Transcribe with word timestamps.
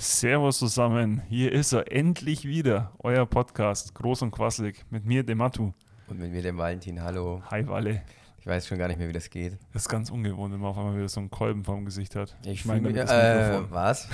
Servus 0.00 0.58
zusammen, 0.58 1.20
hier 1.28 1.52
ist 1.52 1.74
er 1.74 1.92
endlich 1.92 2.46
wieder, 2.46 2.90
euer 3.00 3.26
Podcast, 3.26 3.94
groß 3.94 4.22
und 4.22 4.30
quasselig, 4.30 4.82
mit 4.88 5.04
mir, 5.04 5.22
dem 5.24 5.36
Matu. 5.36 5.74
Und 6.08 6.18
mit 6.18 6.32
mir, 6.32 6.40
dem 6.40 6.56
Valentin. 6.56 7.02
Hallo. 7.02 7.42
Hi, 7.50 7.68
Walle. 7.68 8.00
Ich 8.38 8.46
weiß 8.46 8.66
schon 8.66 8.78
gar 8.78 8.88
nicht 8.88 8.96
mehr, 8.96 9.08
wie 9.08 9.12
das 9.12 9.28
geht. 9.28 9.58
Das 9.74 9.82
ist 9.82 9.88
ganz 9.90 10.08
ungewohnt, 10.08 10.54
wenn 10.54 10.60
man 10.60 10.70
auf 10.70 10.78
einmal 10.78 10.96
wieder 10.96 11.06
so 11.10 11.20
einen 11.20 11.30
Kolben 11.30 11.64
vorm 11.64 11.84
Gesicht 11.84 12.16
hat. 12.16 12.34
Ich 12.46 12.64
meine 12.64 12.80
mich- 12.80 12.96
das 12.96 13.10
äh, 13.10 13.60
was? 13.68 14.08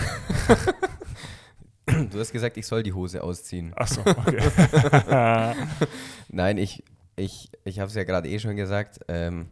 du 1.86 2.18
hast 2.18 2.32
gesagt, 2.32 2.56
ich 2.56 2.66
soll 2.66 2.82
die 2.82 2.92
Hose 2.92 3.22
ausziehen. 3.22 3.72
Achso, 3.76 4.00
okay. 4.00 4.42
Nein, 6.28 6.58
ich, 6.58 6.82
ich, 7.14 7.48
ich 7.62 7.78
habe 7.78 7.90
es 7.90 7.94
ja 7.94 8.02
gerade 8.02 8.28
eh 8.28 8.40
schon 8.40 8.56
gesagt. 8.56 8.98
Ähm, 9.06 9.50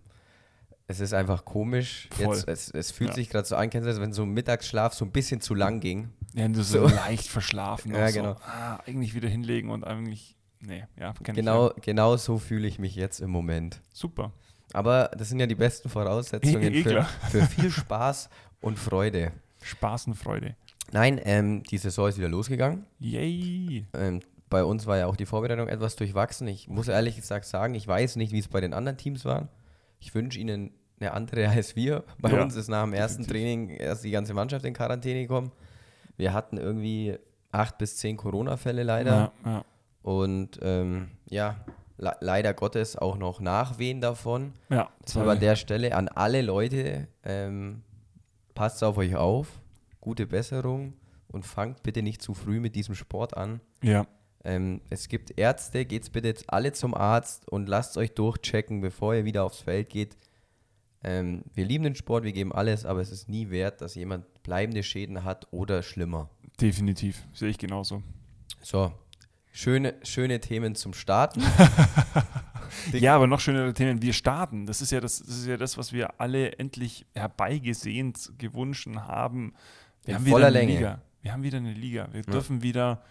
es 0.86 1.00
ist 1.00 1.14
einfach 1.14 1.44
komisch. 1.44 2.08
Voll. 2.12 2.34
Jetzt, 2.36 2.48
es, 2.48 2.70
es 2.70 2.90
fühlt 2.90 3.10
Ja. 3.10 3.14
sich 3.16 3.30
gerade 3.30 3.46
so 3.48 3.56
an, 3.56 3.70
kennst 3.70 3.86
du 3.86 3.90
das, 3.90 4.00
wenn 4.00 4.12
so 4.12 4.22
ein 4.22 4.30
Mittagsschlaf 4.30 4.92
so 4.94 5.04
ein 5.04 5.10
bisschen 5.12 5.40
zu 5.40 5.54
lang 5.54 5.80
ging. 5.80 6.10
ja, 6.34 6.46
du 6.48 6.62
so, 6.62 6.86
So. 6.88 6.94
leicht 6.94 7.26
verschlafen. 7.28 7.92
Ja, 7.94 8.04
auch 8.04 8.08
so, 8.10 8.14
genau. 8.20 8.36
Ah, 8.46 8.78
eigentlich 8.86 9.14
wieder 9.14 9.28
hinlegen 9.28 9.70
und 9.70 9.84
eigentlich, 9.84 10.36
nee, 10.60 10.84
ja, 10.98 11.14
Genau, 11.22 11.70
ich. 11.76 11.82
genau 11.82 12.16
so 12.16 12.38
fühle 12.38 12.66
ich 12.68 12.78
mich 12.78 12.94
jetzt 12.96 13.20
im 13.20 13.30
Moment. 13.30 13.76
Ja. 13.76 13.80
Super. 13.92 14.32
Aber 14.72 15.10
das 15.16 15.28
sind 15.28 15.38
ja 15.40 15.46
die 15.46 15.54
besten 15.54 15.88
Voraussetzungen 15.88 16.62
Eh 16.74 16.82
für, 16.82 17.04
für 17.30 17.42
viel 17.42 17.70
Spaß 17.70 18.28
und 18.60 18.78
Freude. 18.78 19.32
Spaß 19.62 20.08
und 20.08 20.14
Freude. 20.14 20.56
Nein, 20.92 21.18
ähm, 21.24 21.62
die 21.62 21.78
Saison 21.78 22.08
ist 22.08 22.18
wieder 22.18 22.28
losgegangen. 22.28 22.84
Yay. 22.98 23.86
Ähm, 23.94 24.20
bei 24.50 24.62
uns 24.64 24.86
war 24.86 24.98
ja 24.98 25.06
auch 25.06 25.16
die 25.16 25.26
Vorbereitung 25.26 25.68
etwas 25.68 25.96
durchwachsen. 25.96 26.46
Ich 26.48 26.68
muss 26.68 26.88
ehrlich 26.88 27.16
gesagt 27.16 27.46
sagen, 27.46 27.74
ich 27.74 27.88
weiß 27.88 28.16
nicht, 28.16 28.32
wie 28.32 28.38
es 28.38 28.48
bei 28.48 28.60
den 28.60 28.74
anderen 28.74 28.98
Teams 28.98 29.24
war. 29.24 29.48
Ich 30.00 30.14
wünsche 30.14 30.38
ihnen 30.38 30.72
eine 31.00 31.12
andere 31.12 31.48
als 31.50 31.76
wir. 31.76 32.04
Bei 32.20 32.30
Ja, 32.30 32.42
uns 32.42 32.56
ist 32.56 32.68
nach 32.68 32.84
dem 32.84 32.92
ersten 32.94 33.22
definitiv. 33.24 33.32
Training 33.66 33.70
erst 33.70 34.04
die 34.04 34.10
ganze 34.10 34.34
Mannschaft 34.34 34.64
in 34.64 34.74
Quarantäne 34.74 35.22
gekommen. 35.22 35.52
Wir 36.16 36.32
hatten 36.32 36.56
irgendwie 36.58 37.16
acht 37.50 37.78
bis 37.78 37.96
zehn 37.96 38.16
Corona-Fälle 38.16 38.82
leider. 38.82 39.32
Ja, 39.44 39.50
ja. 39.50 39.64
Und 40.02 40.58
ähm, 40.62 41.08
ja, 41.30 41.64
le 41.96 42.14
leider 42.20 42.52
Gottes 42.54 42.96
auch 42.96 43.16
noch 43.16 43.40
Nachwehen 43.40 44.00
davon. 44.00 44.52
ja 44.68 44.90
Deshalb 45.04 45.28
an 45.28 45.40
der 45.40 45.56
Stelle 45.56 45.94
an 45.96 46.08
alle 46.08 46.42
Leute, 46.42 47.08
ähm, 47.24 47.82
passt 48.54 48.84
auf 48.84 48.98
euch 48.98 49.16
auf, 49.16 49.48
gute 50.00 50.26
Besserung 50.26 50.94
und 51.28 51.44
fangt 51.46 51.82
bitte 51.82 52.02
nicht 52.02 52.20
zu 52.22 52.34
früh 52.34 52.60
mit 52.60 52.76
diesem 52.76 52.94
Sport 52.94 53.36
an. 53.36 53.60
ja, 53.82 54.06
Ähm, 54.44 54.80
es 54.90 55.08
gibt 55.08 55.38
Ärzte, 55.38 55.84
geht's 55.86 56.10
bitte 56.10 56.28
jetzt 56.28 56.50
alle 56.52 56.72
zum 56.72 56.94
Arzt 56.94 57.48
und 57.48 57.68
lasst 57.68 57.96
euch 57.96 58.12
durchchecken, 58.12 58.80
bevor 58.80 59.14
ihr 59.14 59.24
wieder 59.24 59.44
aufs 59.44 59.60
Feld 59.60 59.88
geht. 59.88 60.16
Ähm, 61.02 61.42
wir 61.54 61.64
lieben 61.64 61.84
den 61.84 61.94
Sport, 61.94 62.24
wir 62.24 62.32
geben 62.32 62.52
alles, 62.52 62.84
aber 62.84 63.00
es 63.00 63.10
ist 63.10 63.28
nie 63.28 63.50
wert, 63.50 63.80
dass 63.80 63.94
jemand 63.94 64.24
bleibende 64.42 64.82
Schäden 64.82 65.24
hat 65.24 65.46
oder 65.50 65.82
schlimmer. 65.82 66.28
definitiv. 66.60 67.26
Sehe 67.32 67.48
ich 67.48 67.58
genauso. 67.58 68.02
So, 68.62 68.92
schöne, 69.52 69.94
schöne 70.02 70.40
Themen 70.40 70.74
zum 70.74 70.92
Starten. 70.94 71.42
Ja, 72.92 73.14
aber 73.14 73.26
noch 73.28 73.38
schönere 73.40 73.72
Themen. 73.72 74.02
Wir 74.02 74.12
starten. 74.12 74.66
Das 74.66 74.82
ist 74.82 74.90
ja 74.90 75.00
das, 75.00 75.20
das 75.20 75.28
ist 75.36 75.46
ja 75.46 75.56
das, 75.56 75.78
was 75.78 75.92
wir 75.92 76.20
alle 76.20 76.58
endlich 76.58 77.06
herbeigesehnt, 77.14 78.32
gewünscht 78.38 78.88
haben. 78.96 79.54
Wir 80.04 80.14
In 80.14 80.20
haben 80.20 80.26
voller 80.26 80.48
wieder 80.48 80.58
eine 80.58 80.66
Länge. 80.66 80.74
Liga. 80.78 81.02
Wir 81.22 81.32
haben 81.32 81.42
wieder 81.42 81.58
eine 81.58 81.72
Liga. 81.72 82.08
Wir 82.12 82.22
dürfen 82.22 82.62
wieder 82.62 83.02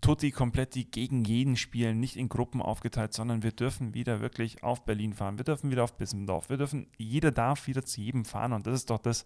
tutti 0.00 0.30
kompletti 0.32 0.84
gegen 0.84 1.24
jeden 1.24 1.56
spielen, 1.56 1.98
nicht 2.00 2.16
in 2.16 2.28
Gruppen 2.28 2.60
aufgeteilt, 2.60 3.14
sondern 3.14 3.42
wir 3.42 3.52
dürfen 3.52 3.94
wieder 3.94 4.20
wirklich 4.20 4.62
auf 4.62 4.84
Berlin 4.84 5.14
fahren. 5.14 5.38
Wir 5.38 5.44
dürfen 5.44 5.70
wieder 5.70 5.84
auf 5.84 5.96
Bissendorf. 5.96 6.50
Wir 6.50 6.58
dürfen, 6.58 6.88
jeder 6.98 7.30
darf 7.30 7.66
wieder 7.66 7.84
zu 7.84 8.00
jedem 8.00 8.24
fahren 8.24 8.52
und 8.52 8.66
das 8.66 8.74
ist 8.74 8.90
doch 8.90 8.98
das, 8.98 9.24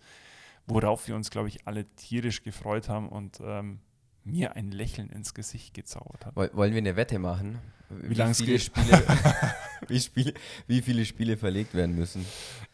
worauf 0.66 1.08
wir 1.08 1.16
uns, 1.16 1.30
glaube 1.30 1.48
ich, 1.48 1.66
alle 1.66 1.84
tierisch 1.96 2.42
gefreut 2.42 2.88
haben 2.88 3.08
und 3.08 3.40
ähm, 3.42 3.80
mir 4.24 4.54
ein 4.56 4.70
Lächeln 4.70 5.08
ins 5.10 5.34
Gesicht 5.34 5.74
gezaubert 5.74 6.26
hat. 6.26 6.36
Woll- 6.36 6.50
Wollen 6.54 6.72
wir 6.72 6.78
eine 6.78 6.94
Wette 6.96 7.18
machen? 7.18 7.58
Wie, 7.90 8.14
lang's 8.14 8.36
viele 8.38 8.52
geht? 8.52 8.62
Spiele, 8.62 9.02
wie, 9.88 10.00
Spiele, 10.00 10.34
wie 10.66 10.82
viele 10.82 11.04
Spiele 11.06 11.36
verlegt 11.38 11.74
werden 11.74 11.96
müssen? 11.96 12.24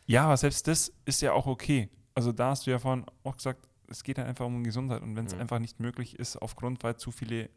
Ja, 0.07 0.25
aber 0.25 0.37
selbst 0.37 0.67
das 0.69 0.93
ist 1.05 1.23
ja 1.23 1.33
auch 1.33 1.47
okay. 1.47 1.89
Also 2.15 2.33
da 2.33 2.51
hast 2.51 2.67
du 2.67 2.71
ja 2.73 2.79
vorhin 2.79 3.07
auch 3.23 3.37
gesagt, 3.37 3.61
es 3.89 4.03
geht 4.03 4.19
dann 4.19 4.27
einfach 4.27 4.45
um 4.45 4.63
Gesundheit 4.65 5.03
und 5.03 5.15
wenn 5.17 5.27
es 5.27 5.35
Mhm. 5.35 5.41
einfach 5.43 5.59
nicht 5.61 5.79
möglich 5.81 6.19
ist, 6.19 6.37
aufgrund, 6.37 6.83
weil 6.83 6.97
zu 6.97 7.13
viele 7.13 7.49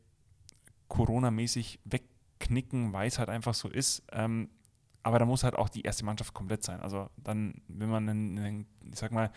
Corona-mäßig 0.87 1.79
wegknicken, 1.85 2.93
weil 2.93 3.07
es 3.07 3.19
halt 3.19 3.29
einfach 3.29 3.53
so 3.53 3.69
ist. 3.69 4.03
Ähm, 4.11 4.49
aber 5.03 5.19
da 5.19 5.25
muss 5.25 5.43
halt 5.45 5.55
auch 5.55 5.69
die 5.69 5.83
erste 5.83 6.03
Mannschaft 6.03 6.33
komplett 6.33 6.63
sein. 6.63 6.81
Also 6.81 7.09
dann, 7.15 7.61
wenn 7.69 7.89
man 7.89 8.09
einen, 8.09 8.37
einen 8.39 8.65
ich 8.91 8.99
sag 8.99 9.11
mal, 9.13 9.31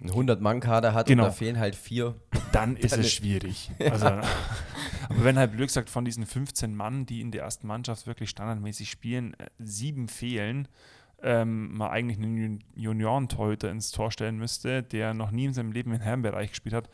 Ein 0.00 0.10
100-Mann-Kader 0.10 0.92
hat 0.92 1.06
Genau. 1.06 1.22
und 1.24 1.28
da 1.28 1.32
fehlen 1.32 1.58
halt 1.58 1.76
vier. 1.76 2.16
dann 2.52 2.76
ist 2.76 2.96
es 2.96 3.12
schwierig. 3.12 3.70
Also, 3.78 4.06
aber 4.06 4.24
wenn 5.24 5.38
halt 5.38 5.54
Glück 5.56 5.70
sagt, 5.70 5.88
von 5.90 6.04
diesen 6.04 6.26
15 6.26 6.74
Mann, 6.74 7.06
die 7.06 7.20
in 7.20 7.30
der 7.30 7.42
ersten 7.42 7.66
Mannschaft 7.68 8.06
wirklich 8.08 8.30
standardmäßig 8.30 8.90
spielen, 8.90 9.34
äh, 9.34 9.46
sieben 9.58 10.08
fehlen, 10.08 10.66
ähm, 11.22 11.76
man 11.76 11.90
eigentlich 11.90 12.18
einen 12.18 12.36
Jun- 12.36 12.64
Juniorentorhüter 12.74 13.70
ins 13.70 13.92
Tor 13.92 14.10
stellen 14.10 14.36
müsste, 14.36 14.82
der 14.82 15.14
noch 15.14 15.30
nie 15.30 15.44
in 15.46 15.54
seinem 15.54 15.70
Leben 15.72 15.92
im 15.92 16.00
Herrenbereich 16.00 16.50
gespielt 16.50 16.74
hat, 16.74 16.90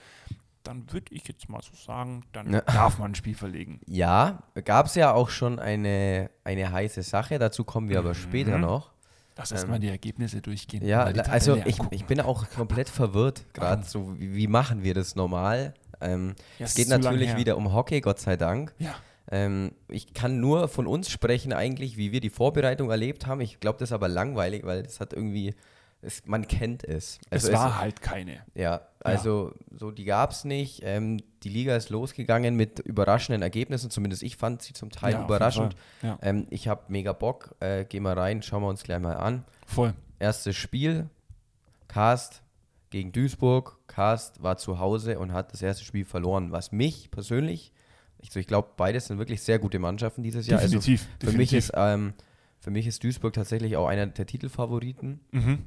dann 0.62 0.93
würde 0.93 1.15
ich 1.15 1.26
jetzt 1.28 1.48
mal 1.48 1.60
so 1.62 1.75
sagen, 1.75 2.25
dann 2.32 2.53
Ja. 2.53 2.60
darf 2.62 2.98
man 2.98 3.12
ein 3.12 3.15
Spiel 3.16 3.34
verlegen. 3.34 3.81
Ja, 3.87 4.43
gab 4.65 4.87
es 4.87 4.94
ja 4.94 5.12
auch 5.12 5.31
schon 5.31 5.59
eine, 5.59 6.31
eine 6.44 6.71
heiße 6.72 7.03
Sache, 7.03 7.38
dazu 7.38 7.65
kommen 7.65 7.88
wir 7.88 7.98
aber 7.98 8.15
später 8.15 8.56
Mhm. 8.56 8.62
noch. 8.62 8.93
Lass 9.37 9.53
erst 9.53 9.65
Ähm, 9.65 9.71
mal 9.71 9.78
die 9.81 9.88
Ergebnisse 9.88 10.43
durchgehen. 10.43 10.84
Ja, 10.84 11.04
also 11.04 11.56
ich, 11.65 11.78
ich 11.91 12.04
bin 12.04 12.21
auch 12.21 12.50
komplett 12.50 12.88
verwirrt 12.91 13.44
gerade, 13.54 13.84
so 13.84 14.19
wie, 14.19 14.34
wie 14.34 14.47
machen 14.48 14.82
wir 14.82 14.93
das 14.93 15.16
normal? 15.16 15.72
Ähm, 16.03 16.34
Ja, 16.59 16.66
es 16.66 16.75
geht 16.75 16.88
natürlich 16.88 17.37
wieder 17.37 17.56
um 17.56 17.72
Hockey, 17.72 18.00
Gott 18.00 18.19
sei 18.21 18.37
Dank. 18.37 18.75
Ja, 18.78 18.94
Ähm, 19.32 19.72
ich 19.88 20.12
kann 20.12 20.41
nur 20.41 20.66
von 20.69 20.87
uns 20.88 21.09
sprechen 21.09 21.53
eigentlich, 21.53 21.97
wie 21.97 22.10
wir 22.10 22.21
die 22.21 22.31
Vorbereitung 22.31 22.91
erlebt 22.91 23.27
haben. 23.27 23.41
Ich 23.41 23.60
glaube, 23.60 23.78
das 23.78 23.91
ist 23.91 23.92
aber 23.92 24.09
langweilig, 24.09 24.65
weil 24.66 24.82
das 24.82 24.98
hat 24.98 25.12
irgendwie, 25.12 25.54
es, 26.02 26.24
man 26.26 26.48
kennt 26.48 26.82
es. 26.84 27.18
Also 27.30 27.48
es 27.48 27.54
war 27.54 27.78
halt 27.78 28.00
keine. 28.00 28.38
Ja, 28.54 28.82
also 29.00 29.52
so 29.70 29.90
die 29.90 30.04
gab 30.04 30.30
es 30.30 30.44
nicht. 30.44 30.80
Ähm, 30.84 31.18
die 31.42 31.48
Liga 31.48 31.76
ist 31.76 31.90
losgegangen 31.90 32.56
mit 32.56 32.78
überraschenden 32.80 33.42
Ergebnissen, 33.42 33.90
zumindest 33.90 34.22
ich 34.22 34.36
fand 34.36 34.62
sie 34.62 34.72
zum 34.72 34.90
Teil 34.90 35.12
Ja, 35.12 35.24
überraschend. 35.24 35.76
Ja, 36.02 36.18
Ähm, 36.22 36.46
ich 36.50 36.68
habe 36.68 36.84
mega 36.88 37.12
Bock, 37.12 37.54
äh, 37.60 37.84
geh 37.86 38.00
mal 38.00 38.18
rein, 38.18 38.42
schauen 38.42 38.62
wir 38.62 38.68
uns 38.68 38.82
gleich 38.82 39.00
mal 39.00 39.16
an. 39.16 39.44
voll. 39.66 39.94
Erstes 40.18 40.56
Spiel, 40.56 41.08
Cast 41.88 42.42
gegen 42.90 43.12
Duisburg. 43.12 43.78
Cast 43.86 44.42
war 44.42 44.56
zu 44.58 44.78
Hause 44.78 45.18
und 45.18 45.32
hat 45.32 45.52
das 45.52 45.62
erste 45.62 45.84
Spiel 45.84 46.04
verloren, 46.04 46.52
was 46.52 46.72
mich 46.72 47.10
persönlich, 47.10 47.72
ich, 48.18 48.34
ich 48.36 48.46
glaube, 48.46 48.68
beides 48.76 49.06
sind 49.06 49.18
wirklich 49.18 49.40
sehr 49.42 49.58
gute 49.58 49.78
Mannschaften 49.78 50.22
dieses 50.22 50.46
Jahr. 50.46 50.60
Also 50.60 50.76
Definitiv. 50.76 51.02
für 51.18 51.26
definitiv. 51.26 51.38
mich 51.38 51.52
ist 51.54 51.72
ähm, 51.74 52.12
für 52.58 52.70
mich 52.70 52.86
ist 52.86 53.02
Duisburg 53.02 53.32
tatsächlich 53.32 53.76
auch 53.78 53.86
einer 53.88 54.06
der 54.06 54.26
Titelfavoriten. 54.26 55.20
mhm. 55.32 55.58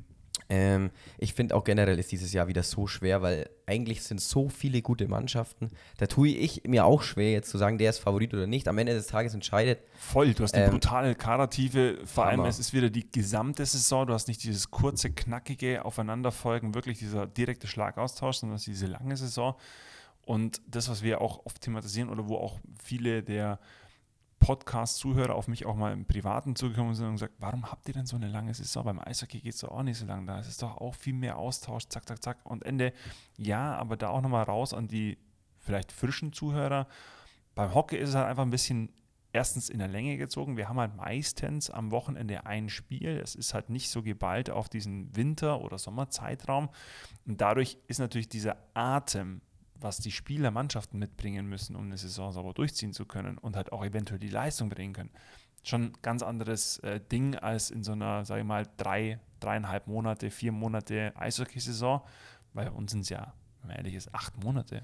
Ähm, 0.50 0.92
ich 1.18 1.34
finde 1.34 1.56
auch 1.56 1.64
generell 1.64 1.98
ist 2.00 2.12
dieses 2.12 2.34
Jahr 2.34 2.48
wieder 2.48 2.64
so 2.64 2.86
schwer, 2.88 3.22
weil 3.22 3.50
eigentlich 3.66 4.04
sind 4.04 4.20
so 4.20 4.50
viele 4.50 4.82
gute 4.82 5.08
Mannschaften. 5.08 5.70
Da 5.98 6.08
tue 6.08 6.30
ich 6.30 6.64
mir 6.66 6.86
auch 6.86 7.02
schwer, 7.02 7.32
jetzt 7.32 7.50
zu 7.50 7.58
sagen, 7.58 7.78
der 7.78 7.90
ist 7.90 8.00
Favorit 8.00 8.34
oder 8.34 8.46
nicht. 8.46 8.68
Am 8.68 8.78
Ende 8.78 8.94
des 8.94 9.08
Tages 9.08 9.34
entscheidet. 9.34 9.80
Voll, 9.96 10.34
du 10.34 10.44
hast 10.44 10.56
die 10.56 10.60
Ähm, 10.60 10.72
brutale 10.72 11.16
Kadertiefe, 11.16 12.00
vor 12.06 12.26
allem 12.26 12.40
Hammer. 12.40 12.50
es 12.50 12.60
ist 12.60 12.74
wieder 12.74 12.90
die 12.90 13.10
gesamte 13.10 13.66
Saison, 13.66 14.06
du 14.06 14.14
hast 14.14 14.28
nicht 14.28 14.44
dieses 14.44 14.70
kurze, 14.70 15.12
knackige 15.12 15.86
Aufeinanderfolgen, 15.86 16.76
wirklich 16.76 17.00
dieser 17.00 17.26
direkte 17.26 17.68
Schlagaustausch, 17.68 18.38
sondern 18.38 18.58
es 18.58 18.64
ist 18.64 18.68
diese 18.68 18.88
lange 18.88 19.16
Saison. 19.16 19.56
Und 20.26 20.62
das, 20.68 20.90
was 20.90 21.04
wir 21.04 21.22
auch 21.22 21.46
oft 21.46 21.62
thematisieren 21.62 22.10
oder 22.10 22.28
wo 22.28 22.38
auch 22.38 22.60
viele 22.82 23.24
der 23.24 23.60
Podcast-Zuhörer 24.44 25.36
auf 25.36 25.48
mich 25.48 25.66
auch 25.66 25.76
mal 25.76 25.94
im 25.94 26.06
Privaten 26.06 26.56
zugekommen 26.56 26.96
sind 26.96 27.08
und 27.08 27.14
gesagt, 27.14 27.36
warum 27.40 27.72
habt 27.72 27.88
ihr 27.88 27.94
denn 27.94 28.06
so 28.06 28.18
eine 28.18 28.28
lange 28.28 28.54
Saison? 28.54 28.84
Beim 28.84 29.00
Eishockey 29.00 29.40
geht 29.40 29.54
es 29.54 29.62
doch 29.62 29.72
auch 29.72 29.84
nicht 29.84 29.98
so 29.98 30.06
lang. 30.06 30.26
Da 30.28 30.40
ist 30.40 30.50
es 30.50 30.58
doch 30.58 30.78
auch 30.78 30.96
viel 30.96 31.14
mehr 31.14 31.38
Austausch, 31.38 31.88
zack, 31.88 32.08
zack, 32.08 32.22
zack. 32.22 32.40
Und 32.44 32.66
Ende, 32.66 32.92
ja, 33.38 33.74
aber 33.76 33.96
da 33.96 34.10
auch 34.10 34.22
nochmal 34.22 34.44
raus 34.44 34.74
an 34.74 34.90
die 34.90 35.18
vielleicht 35.60 35.94
frischen 35.94 36.34
Zuhörer. 36.34 36.88
Beim 37.56 37.74
Hockey 37.74 37.96
ist 37.96 38.10
es 38.10 38.16
halt 38.16 38.28
einfach 38.28 38.44
ein 38.44 38.50
bisschen 38.50 38.90
erstens 39.32 39.70
in 39.70 39.80
der 39.80 39.88
Länge 39.88 40.18
gezogen. 40.18 40.58
Wir 40.58 40.68
haben 40.68 40.80
halt 40.80 40.96
meistens 40.96 41.70
am 41.70 41.92
Wochenende 41.92 42.46
ein 42.46 42.70
Spiel. 42.70 43.20
Es 43.24 43.36
ist 43.36 43.54
halt 43.54 43.70
nicht 43.70 43.90
so 43.90 44.04
geballt 44.04 44.50
auf 44.50 44.68
diesen 44.68 45.16
Winter- 45.16 45.62
oder 45.62 45.78
Sommerzeitraum. 45.78 46.70
Und 47.26 47.40
dadurch 47.40 47.78
ist 47.88 48.00
natürlich 48.00 48.30
dieser 48.30 48.58
Atem, 48.74 49.42
was 49.84 49.98
die 49.98 50.12
Spieler 50.12 50.50
Mannschaften 50.52 50.98
mitbringen 50.98 51.48
müssen, 51.48 51.76
um 51.76 51.84
eine 51.86 51.98
Saison 51.98 52.32
sauber 52.32 52.54
durchziehen 52.54 52.94
zu 52.94 53.06
können 53.06 53.38
und 53.38 53.56
halt 53.56 53.72
auch 53.72 53.84
eventuell 53.86 54.20
die 54.20 54.30
Leistung 54.30 54.70
bringen 54.70 54.94
können, 54.94 55.12
schon 55.64 55.84
ein 55.84 55.94
ganz 56.02 56.24
anderes 56.24 56.80
äh, 56.80 57.00
Ding 57.12 57.36
als 57.36 57.70
in 57.70 57.84
so 57.84 57.92
einer, 57.92 58.26
sage 58.26 58.42
ich 58.42 58.48
mal, 58.48 58.66
drei, 58.78 59.20
dreieinhalb 59.40 59.88
Monate, 59.88 60.30
vier 60.32 60.52
Monate 60.52 61.14
Eishockey-Saison. 61.16 62.02
Weil 62.54 62.66
bei 62.66 62.72
uns 62.72 62.92
sind 62.92 63.02
es 63.02 63.10
ja, 63.10 63.34
wenn 63.62 63.70
man 63.70 63.78
ehrlich 63.78 63.96
ist, 63.96 64.14
acht 64.14 64.44
Monate. 64.44 64.84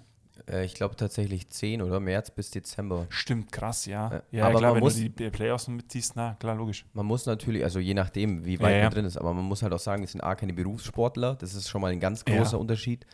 Äh, 0.49 0.63
ich 0.65 0.73
glaube 0.73 0.95
tatsächlich 0.95 1.49
10 1.49 1.81
oder 1.81 1.99
März 1.99 2.31
bis 2.31 2.49
Dezember. 2.51 3.07
Stimmt, 3.09 3.51
krass, 3.51 3.85
ja. 3.85 4.07
Äh, 4.09 4.21
ja, 4.31 4.45
aber 4.47 4.59
klar, 4.59 4.71
man 4.71 4.75
wenn 4.77 4.83
muss- 4.83 4.95
du 4.95 5.09
die 5.09 5.29
Playoffs 5.29 5.67
mitziehst, 5.67 6.13
na 6.15 6.35
klar, 6.39 6.55
logisch. 6.55 6.85
Man 6.93 7.05
muss 7.05 7.25
natürlich, 7.25 7.63
also 7.63 7.79
je 7.79 7.93
nachdem, 7.93 8.45
wie 8.45 8.59
weit 8.59 8.71
Ja, 8.71 8.77
ja. 8.77 8.83
man 8.85 8.93
drin 8.93 9.05
ist, 9.05 9.17
aber 9.17 9.33
man 9.33 9.43
muss 9.45 9.61
halt 9.63 9.73
auch 9.73 9.79
sagen, 9.79 10.01
wir 10.01 10.07
sind 10.07 10.21
A, 10.21 10.35
keine 10.35 10.53
Berufssportler. 10.53 11.35
Das 11.35 11.53
ist 11.53 11.69
schon 11.69 11.81
mal 11.81 11.91
ein 11.91 11.99
ganz 11.99 12.23
Ja. 12.27 12.37
großer 12.37 12.57
Unterschied. 12.59 13.05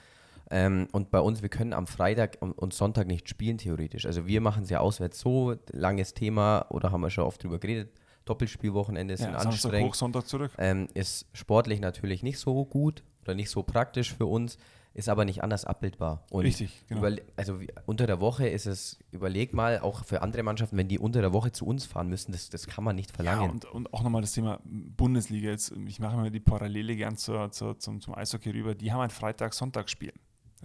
Ähm, 0.51 0.87
und 0.91 1.09
bei 1.11 1.19
uns, 1.19 1.41
wir 1.41 1.49
können 1.49 1.73
am 1.73 1.87
Freitag 1.87 2.37
und, 2.39 2.73
Sonntag 2.73 3.07
nicht 3.07 3.27
spielen, 3.29 3.57
theoretisch. 3.57 4.05
Also 4.05 4.27
wir 4.27 4.41
machen 4.41 4.63
es 4.63 4.69
ja 4.69 4.79
auswärts 4.79 5.19
so, 5.19 5.55
langes 5.71 6.13
Thema, 6.13 6.65
oder 6.69 6.91
haben 6.91 7.01
wir 7.01 7.09
schon 7.09 7.23
oft 7.23 7.43
drüber 7.43 7.59
geredet. 7.59 7.91
Doppelspielwochenende 8.25 9.17
sind 9.17 9.27
Ja, 9.33 9.39
Samstag 9.39 9.51
anstrengend. 9.51 9.89
hoch, 9.89 9.95
Sonntag 9.95 10.27
zurück. 10.27 10.51
Ähm, 10.57 10.87
ist 10.93 11.27
sportlich 11.33 11.79
natürlich 11.79 12.23
nicht 12.23 12.39
so 12.39 12.65
gut 12.65 13.03
oder 13.23 13.35
nicht 13.35 13.49
so 13.49 13.63
praktisch 13.63 14.13
für 14.13 14.25
uns, 14.25 14.57
ist 14.93 15.09
aber 15.09 15.25
nicht 15.25 15.43
anders 15.43 15.65
abbildbar. 15.65 16.23
Und 16.31 16.45
Richtig, 16.45 16.85
genau. 16.87 17.05
also 17.35 17.59
unter 17.85 18.07
der 18.07 18.21
Woche 18.21 18.47
ist 18.47 18.65
es, 18.65 18.97
überleg 19.11 19.53
mal, 19.53 19.79
auch 19.79 20.05
für 20.05 20.21
andere 20.21 20.41
Mannschaften, 20.41 20.77
wenn 20.77 20.87
die 20.87 20.99
unter 20.99 21.21
der 21.21 21.33
Woche 21.33 21.51
zu 21.51 21.65
uns 21.65 21.85
fahren 21.85 22.07
müssen, 22.07 22.31
das, 22.31 22.49
das 22.49 22.65
kann 22.67 22.83
man 22.83 22.95
nicht 22.95 23.11
Ja, 23.11 23.15
verlangen. 23.15 23.49
und, 23.51 23.65
und 23.65 23.93
auch 23.93 24.03
nochmal 24.03 24.21
das 24.21 24.31
Thema 24.31 24.59
Bundesliga. 24.63 25.49
Jetzt, 25.49 25.73
ich 25.87 25.99
mache 25.99 26.15
immer 26.15 26.29
die 26.29 26.39
Parallele 26.39 26.95
gern 26.95 27.17
zur, 27.17 27.51
zur, 27.51 27.77
zum, 27.77 27.99
zum 27.99 28.15
Eishockey 28.15 28.51
rüber. 28.51 28.73
Die 28.73 28.91
haben 28.91 29.01
ein 29.01 29.09
Freitag-Sonntag-Spiel. 29.09 30.13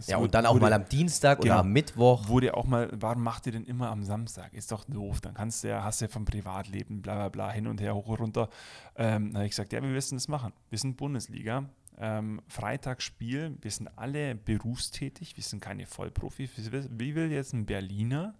Ja, 0.07 0.17
und 0.19 0.35
dann 0.35 0.47
auch 0.47 0.53
wurde- 0.55 0.63
mal 0.63 0.73
am 0.73 0.89
Dienstag 0.89 1.41
Genau. 1.41 1.55
oder 1.55 1.61
am 1.61 1.73
Mittwoch. 1.73 2.29
Wurde 2.29 2.55
auch 2.57 2.65
mal, 2.67 2.89
warum 2.93 3.23
macht 3.23 3.47
ihr 3.47 3.53
denn 3.53 3.65
immer 3.65 3.91
am 3.91 4.03
Samstag? 4.05 4.53
Ist 4.55 4.73
doch 4.73 4.85
doof. 4.85 5.21
Dann 5.21 5.35
kannst 5.35 5.63
du 5.65 5.69
ja, 5.69 5.85
hast 5.85 6.01
du 6.01 6.07
ja 6.07 6.09
vom 6.11 6.25
Privatleben, 6.25 7.03
bla 7.03 7.15
bla 7.15 7.29
bla, 7.29 7.51
hin 7.51 7.67
und 7.67 7.81
her, 7.81 7.95
hoch 7.95 8.07
und 8.09 8.21
runter. 8.21 8.49
Ähm, 8.97 9.35
habe 9.35 9.45
ich 9.45 9.51
gesagt, 9.51 9.73
ja, 9.73 9.83
wir 9.83 9.93
wissen 9.93 10.17
das 10.17 10.29
machen. 10.29 10.53
Wir 10.71 10.79
sind 10.79 10.97
Bundesliga. 10.97 11.65
Ähm, 11.99 12.41
Freitagsspiel, 12.49 13.59
wir 13.61 13.71
sind 13.71 13.89
alle 13.99 14.35
berufstätig, 14.35 15.37
wir 15.37 15.45
sind 15.45 15.61
keine 15.61 15.85
Vollprofis. 15.87 16.51
Wie 16.73 17.15
will 17.15 17.31
jetzt 17.31 17.53
ein 17.53 17.67
Berliner 17.67 18.35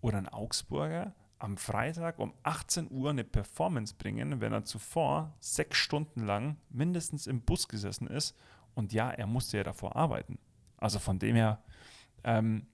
oder 0.00 0.18
ein 0.18 0.28
Augsburger 0.28 1.14
am 1.38 1.56
Freitag 1.56 2.18
um 2.18 2.32
18 2.42 2.90
Uhr 2.90 3.10
eine 3.10 3.22
Performance 3.22 3.94
bringen, 3.96 4.40
wenn 4.40 4.52
er 4.52 4.64
zuvor 4.64 5.34
sechs 5.38 5.78
Stunden 5.78 6.24
lang 6.26 6.56
mindestens 6.70 7.28
im 7.28 7.42
Bus 7.42 7.68
gesessen 7.68 8.08
ist? 8.08 8.34
Und 8.74 8.92
ja, 8.92 9.10
er 9.10 9.26
musste 9.28 9.58
ja 9.58 9.62
davor 9.62 9.94
arbeiten. 9.94 10.38
Also 10.78 10.98
von 10.98 11.18
dem 11.18 11.36
her, 11.36 11.62
ähm, 12.24 12.66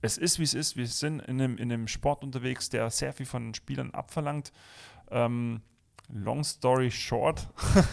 es 0.00 0.18
ist, 0.18 0.38
wie 0.38 0.44
es 0.44 0.54
ist. 0.54 0.76
Wir 0.76 0.86
sind 0.86 1.20
in 1.20 1.40
einem, 1.40 1.56
in 1.56 1.72
einem 1.72 1.88
Sport 1.88 2.22
unterwegs, 2.22 2.70
der 2.70 2.90
sehr 2.90 3.12
viel 3.12 3.26
von 3.26 3.46
den 3.46 3.54
Spielern 3.54 3.90
abverlangt. 3.92 4.52
Ähm, 5.10 5.62
long 6.08 6.44
story 6.44 6.90
short. 6.90 7.48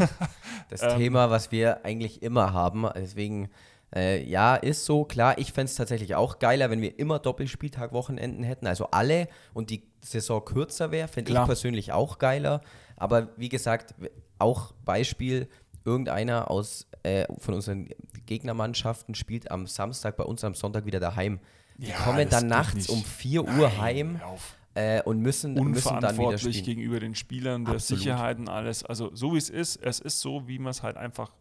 Das 0.70 0.82
Ähm, 0.82 0.98
Thema, 0.98 1.30
was 1.30 1.52
wir 1.52 1.86
eigentlich 1.86 2.24
immer 2.24 2.52
haben. 2.52 2.88
Deswegen, 2.96 3.50
äh, 3.96 4.24
ja, 4.24 4.56
ist 4.56 4.86
so. 4.86 5.06
Klar, 5.06 5.38
ich 5.38 5.54
fände 5.54 5.70
es 5.70 5.76
tatsächlich 5.76 6.16
auch 6.16 6.40
geiler, 6.40 6.72
wenn 6.72 6.82
wir 6.82 6.98
immer 6.98 7.20
Doppelspieltag-Wochenenden 7.20 8.44
hätten. 8.44 8.66
Also 8.66 8.88
alle 8.88 9.28
und 9.54 9.70
die 9.70 9.84
Saison 10.04 10.44
kürzer 10.44 10.90
wäre, 10.90 11.08
finde 11.08 11.34
ich 11.34 11.46
persönlich 11.46 11.92
auch 11.92 12.18
geiler. 12.18 12.62
Aber 12.98 13.30
wie 13.38 13.50
gesagt, 13.50 13.94
auch 14.40 14.72
Beispiel, 14.86 15.48
irgendeiner 15.86 16.50
aus 16.50 16.88
äh, 17.04 17.26
von 17.38 17.54
unseren 17.54 17.90
Gegnermannschaften 18.26 19.16
spielt 19.16 19.52
am 19.52 19.68
Samstag 19.68 20.18
bei 20.18 20.24
uns 20.24 20.44
am 20.44 20.54
Sonntag 20.56 20.86
wieder 20.86 21.00
daheim. 21.00 21.40
Die 21.78 21.88
Ja, 21.88 21.96
kommen 21.98 22.30
dann 22.30 22.48
nachts 22.48 22.88
um 22.90 23.04
4 23.04 23.44
Uhr 23.44 23.78
heim 23.78 24.20
Hör 24.20 24.28
auf. 24.28 24.56
äh, 24.76 25.02
und 25.04 25.20
müssen, 25.20 25.54
müssen 25.54 26.00
dann 26.00 26.18
wieder 26.18 26.38
spielen. 26.38 26.64
gegenüber 26.64 27.00
den 27.00 27.16
Spielern, 27.16 27.66
der 27.66 27.76
Absolut. 27.76 28.02
Sicherheiten, 28.04 28.48
alles. 28.50 28.84
Also 28.84 29.14
so 29.14 29.34
wie 29.34 29.38
es 29.38 29.50
ist, 29.50 29.78
es 29.78 30.00
ist 30.00 30.22
so, 30.22 30.48
wie 30.48 30.58
man 30.60 30.72
es 30.72 30.84
halt 30.84 30.98
einfach 30.98 31.32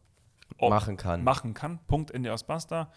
Machen 0.61 0.97
kann. 0.97 1.25
machen 1.25 1.55
kann. 1.55 1.79
Punkt, 1.87 2.11
Ende 2.11 2.33
aus 2.33 2.45
Basta. 2.45 2.91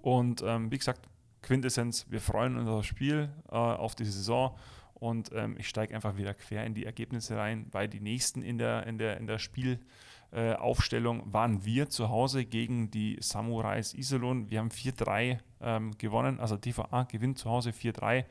Und 0.00 0.42
ähm, 0.46 0.70
wie 0.70 0.78
gesagt, 0.78 1.08
Quintessenz, 1.42 2.06
wir 2.10 2.20
freuen 2.20 2.56
uns 2.56 2.68
auf 2.68 2.78
das 2.80 2.86
Spiel, 2.86 3.30
äh, 3.50 3.54
auf 3.54 3.94
die 3.94 4.04
Saison. 4.04 4.56
Und 4.94 5.30
ähm, 5.34 5.56
ich 5.58 5.68
steige 5.68 5.94
einfach 5.94 6.16
wieder 6.16 6.32
quer 6.34 6.64
in 6.64 6.74
die 6.74 6.84
Ergebnisse 6.86 7.36
rein, 7.36 7.66
weil 7.72 7.88
die 7.88 7.98
nächsten 8.00 8.42
in 8.42 8.58
der, 8.58 8.86
in 8.86 8.98
der, 8.98 9.16
in 9.16 9.26
der 9.26 9.38
Spielaufstellung 9.40 9.86
äh, 10.32 10.54
Aufstellung 10.54 11.32
waren 11.32 11.64
wir 11.64 11.90
zu 11.90 12.08
Hause 12.08 12.44
gegen 12.46 12.90
die 12.90 13.18
Samurais 13.20 13.92
Iserlohn. 13.92 14.50
Wir 14.50 14.60
haben 14.60 14.70
4-3 14.70 15.38
ähm, 15.60 15.98
gewonnen, 15.98 16.40
also 16.40 16.56
TVA 16.56 17.04
gewinnt 17.04 17.38
zu 17.38 17.50
Hause 17.50 17.70
4-3 17.70 18.24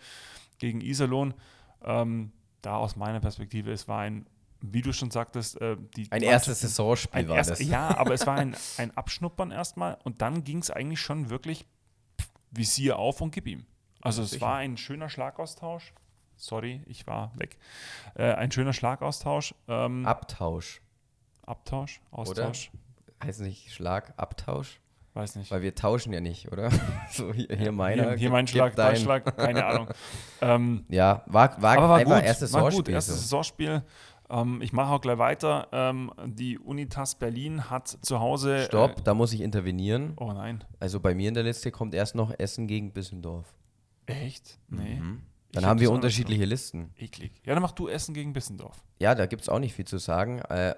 gegen 0.58 0.82
Iserlohn. 0.82 1.36
Ähm, 1.84 2.32
da 2.64 2.78
aus 2.78 2.96
meiner 2.96 3.20
Perspektive, 3.20 3.72
es 3.72 3.88
war 3.88 4.00
ein, 4.02 4.26
wie 4.62 4.82
du 4.82 4.94
schon 4.94 5.12
sagtest, 5.12 5.62
äh, 5.62 5.78
die 5.96 6.12
Ein 6.12 6.24
erstes 6.24 6.62
Saisonspiel 6.62 7.22
ein 7.22 7.30
war 7.30 7.38
erst, 7.38 7.52
das. 7.52 7.62
Ja, 7.62 7.90
aber 7.98 8.14
es 8.16 8.26
war 8.26 8.36
ein, 8.36 8.56
ein 8.78 8.98
Abschnuppern 8.98 9.52
erstmal 9.52 9.98
und 10.04 10.22
dann 10.22 10.44
ging 10.44 10.58
es 10.58 10.72
eigentlich 10.72 11.02
schon 11.02 11.30
wirklich 11.30 11.66
pff, 12.20 12.30
Visier 12.50 12.98
auf 12.98 13.22
und 13.22 13.32
gib 13.32 13.48
ihm. 13.48 13.66
Also 14.02 14.24
es 14.24 14.42
war 14.42 14.58
ein 14.58 14.78
schöner 14.78 15.10
Schlagaustausch. 15.10 15.94
Sorry, 16.36 16.82
ich 16.88 17.06
war 17.06 17.32
weg. 17.36 17.60
Äh, 18.16 18.34
ein 18.34 18.52
schöner 18.52 18.74
Schlagaustausch. 18.74 19.54
Ähm, 19.68 20.08
Abtausch. 20.08 20.82
Abtausch, 21.46 22.02
Oder? 22.12 22.20
Austausch. 22.20 22.72
Heißt 23.24 23.42
nicht 23.42 23.72
Schlag, 23.72 24.14
Abtausch? 24.18 24.80
Weiß 25.14 25.36
nicht. 25.36 25.52
Weil 25.52 25.62
wir 25.62 25.76
tauschen 25.76 26.14
ja 26.14 26.22
nicht, 26.22 26.52
oder? 26.52 26.72
so 27.12 27.34
hier, 27.34 27.48
hier 27.56 27.72
meiner. 27.72 28.10
hier, 28.12 28.16
hier 28.18 28.30
mein 28.30 28.48
Schlag, 28.48 28.76
dein. 28.76 28.96
Schlag, 28.96 29.36
keine 29.36 29.66
Ahnung. 29.66 29.88
ähm, 30.42 30.86
Ja, 30.88 31.24
war, 31.26 31.62
war, 31.62 31.78
aber 31.78 31.90
war 31.90 31.98
einfach 31.98 32.16
gut, 32.16 32.24
erstes 32.24 32.54
war 32.54 32.62
gut, 32.62 32.72
Saisonspiel. 32.72 32.94
erstes 32.94 33.16
so. 33.16 33.22
Saisonspiel. 33.22 33.84
Ähm, 34.30 34.62
ich 34.62 34.72
mache 34.72 34.92
auch 34.94 35.02
gleich 35.02 35.18
weiter. 35.18 35.68
Ähm, 35.74 36.12
die 36.26 36.58
Unitas 36.58 37.16
Berlin 37.16 37.70
hat 37.70 37.90
zu 37.90 38.22
Hause. 38.22 38.64
Stopp, 38.64 39.04
da 39.04 39.14
muss 39.14 39.34
ich 39.34 39.42
intervenieren. 39.42 40.12
Äh, 40.12 40.24
oh 40.24 40.32
nein. 40.32 40.64
Also 40.80 41.02
bei 41.02 41.14
mir 41.14 41.28
in 41.28 41.34
der 41.34 41.44
Liste 41.44 41.72
kommt 41.72 41.94
erst 41.94 42.16
noch 42.16 42.32
Essen 42.40 42.68
gegen 42.68 42.94
Bissendorf. 42.94 43.54
Echt? 44.06 44.60
Nee. 44.70 44.96
Mhm. 44.96 45.24
Ich 45.52 45.56
Dann 45.56 45.66
hab 45.66 45.72
haben 45.72 45.80
wir 45.82 45.92
unterschiedliche 45.92 46.46
Listen. 46.46 46.94
Eklig. 46.98 47.42
Ja, 47.44 47.54
dann 47.54 47.62
mach 47.62 47.74
du 47.74 47.90
Essen 47.90 48.14
gegen 48.14 48.32
Bissendorf. 48.32 48.86
Ja, 49.00 49.16
da 49.16 49.26
gibt 49.26 49.42
es 49.42 49.50
auch 49.50 49.60
nicht 49.60 49.74
viel 49.74 49.84
zu 49.84 49.98
sagen, 49.98 50.40
äh, 50.50 50.74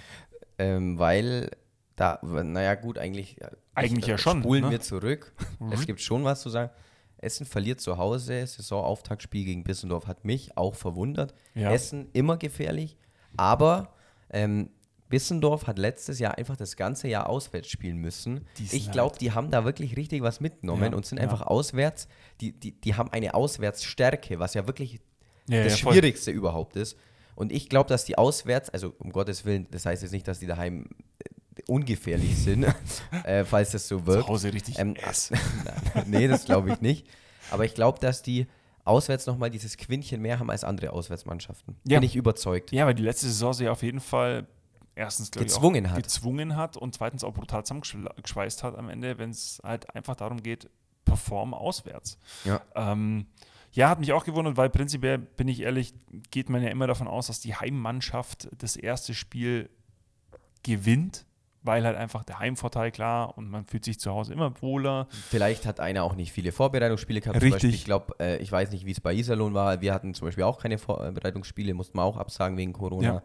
ähm, 0.58 0.98
weil 0.98 1.52
da, 1.94 2.18
naja 2.22 2.74
gut, 2.74 2.98
eigentlich, 2.98 3.36
Eigentlich 3.74 4.06
ja 4.06 4.18
schon, 4.18 4.40
Spulen 4.40 4.64
ne? 4.64 4.70
wir 4.72 4.80
zurück. 4.80 5.32
Es 5.70 5.86
gibt 5.86 6.00
schon 6.00 6.24
was 6.24 6.40
zu 6.40 6.50
sagen. 6.50 6.70
Essen 7.18 7.46
verliert 7.46 7.80
zu 7.80 7.96
Hause, 7.96 8.46
Saisonauftaktspiel 8.46 9.44
gegen 9.44 9.62
Bissendorf 9.64 10.06
hat 10.06 10.24
mich 10.24 10.56
auch 10.56 10.74
verwundert. 10.74 11.32
Ja. 11.54 11.72
Essen 11.72 12.08
immer 12.12 12.36
gefährlich, 12.36 12.96
aber 13.36 13.94
ähm, 14.30 14.70
Bissendorf 15.08 15.66
hat 15.66 15.78
letztes 15.78 16.18
Jahr 16.18 16.36
einfach 16.38 16.56
das 16.56 16.76
ganze 16.76 17.08
Jahr 17.08 17.28
auswärts 17.28 17.68
spielen 17.68 17.96
müssen. 17.98 18.46
Ich 18.58 18.90
glaube, 18.92 19.12
halt- 19.12 19.20
die 19.20 19.32
haben 19.32 19.50
da 19.50 19.64
wirklich 19.64 19.96
richtig 19.96 20.22
was 20.22 20.40
mitgenommen 20.40 20.90
Ja, 20.92 20.96
und 20.96 21.06
sind 21.06 21.18
ja. 21.18 21.24
einfach 21.24 21.42
auswärts. 21.42 22.08
Die, 22.40 22.52
die, 22.52 22.72
die 22.72 22.94
haben 22.94 23.10
eine 23.12 23.34
Auswärtsstärke, 23.34 24.38
was 24.38 24.54
ja 24.54 24.66
wirklich 24.66 25.00
Ja, 25.48 25.64
das. 25.64 25.78
Schwierigste 25.78 26.30
überhaupt 26.30 26.76
ist. 26.76 26.96
Und 27.34 27.52
ich 27.52 27.68
glaube, 27.68 27.88
dass 27.88 28.04
die 28.04 28.18
auswärts, 28.18 28.68
also 28.70 28.94
um 28.98 29.12
Gottes 29.12 29.44
Willen, 29.44 29.66
das 29.70 29.86
heißt 29.86 30.02
jetzt 30.02 30.12
nicht, 30.12 30.26
dass 30.28 30.40
die 30.40 30.46
daheim 30.46 30.86
äh, 31.56 31.62
ungefährlich 31.68 32.36
sind, 32.36 32.66
äh, 33.24 33.44
falls 33.44 33.70
das 33.70 33.88
so 33.88 34.06
wirkt. 34.06 34.24
Zu 34.24 34.28
Hause 34.28 34.52
richtig 34.52 34.78
Ähm, 34.78 34.94
nee, 36.06 36.28
das 36.28 36.44
glaube 36.44 36.72
ich 36.72 36.80
nicht. 36.80 37.06
Aber 37.50 37.64
ich 37.64 37.74
glaube, 37.74 37.98
dass 38.00 38.22
die 38.22 38.46
auswärts 38.84 39.26
nochmal 39.26 39.50
dieses 39.50 39.76
Quintchen 39.76 40.20
mehr 40.20 40.38
haben 40.38 40.50
als 40.50 40.64
andere 40.64 40.92
Auswärtsmannschaften. 40.92 41.76
Ja. 41.86 41.98
Bin 42.00 42.06
ich 42.06 42.16
überzeugt. 42.16 42.72
Ja, 42.72 42.86
weil 42.86 42.94
die 42.94 43.02
letzte 43.02 43.26
Saison 43.26 43.52
sie 43.52 43.68
auf 43.68 43.82
jeden 43.82 44.00
Fall 44.00 44.46
erstens 44.98 45.30
Gezwungen 45.30 45.84
ich, 45.84 45.90
hat. 45.90 46.02
gezwungen 46.02 46.56
hat 46.56 46.76
und 46.76 46.94
zweitens 46.94 47.24
auch 47.24 47.32
brutal 47.32 47.64
zusammengeschweißt 47.64 48.64
hat 48.64 48.76
am 48.76 48.90
Ende, 48.90 49.18
wenn 49.18 49.30
es 49.30 49.60
halt 49.64 49.94
einfach 49.94 50.16
darum 50.16 50.42
geht, 50.42 50.68
perform 51.04 51.54
auswärts. 51.54 52.18
Ja. 52.44 52.60
Ähm, 52.74 53.26
ja, 53.72 53.88
hat 53.88 54.00
mich 54.00 54.12
auch 54.12 54.24
gewundert, 54.24 54.56
weil 54.56 54.70
prinzipiell, 54.70 55.18
bin 55.18 55.46
ich 55.48 55.60
ehrlich, 55.60 55.94
geht 56.30 56.48
man 56.48 56.62
ja 56.62 56.70
immer 56.70 56.86
davon 56.86 57.06
aus, 57.06 57.28
dass 57.28 57.40
die 57.40 57.54
Heimmannschaft 57.54 58.48
das 58.58 58.76
erste 58.76 59.14
Spiel 59.14 59.70
gewinnt, 60.62 61.26
weil 61.62 61.84
halt 61.84 61.96
einfach 61.96 62.24
der 62.24 62.38
Heimvorteil 62.38 62.90
klar 62.90 63.36
und 63.36 63.50
man 63.50 63.66
fühlt 63.66 63.84
sich 63.84 64.00
zu 64.00 64.10
Hause 64.10 64.32
immer 64.32 64.60
wohler. 64.62 65.06
Vielleicht 65.28 65.66
hat 65.66 65.80
einer 65.80 66.02
auch 66.02 66.14
nicht 66.14 66.32
viele 66.32 66.50
Vorbereitungsspiele 66.50 67.20
gehabt. 67.20 67.36
Richtig. 67.36 67.52
Beispiel, 67.52 67.74
ich 67.74 67.84
glaube, 67.84 68.14
äh, 68.18 68.38
ich 68.38 68.50
weiß 68.50 68.70
nicht, 68.70 68.86
wie 68.86 68.92
es 68.92 69.00
bei 69.00 69.14
Iserlohn 69.14 69.54
war. 69.54 69.80
Wir 69.80 69.92
hatten 69.92 70.14
zum 70.14 70.26
Beispiel 70.26 70.44
auch 70.44 70.60
keine 70.60 70.78
Vorbereitungsspiele, 70.78 71.74
mussten 71.74 71.98
wir 71.98 72.02
auch 72.02 72.16
absagen 72.16 72.56
wegen 72.56 72.72
Corona. 72.72 73.06
Ja. 73.06 73.22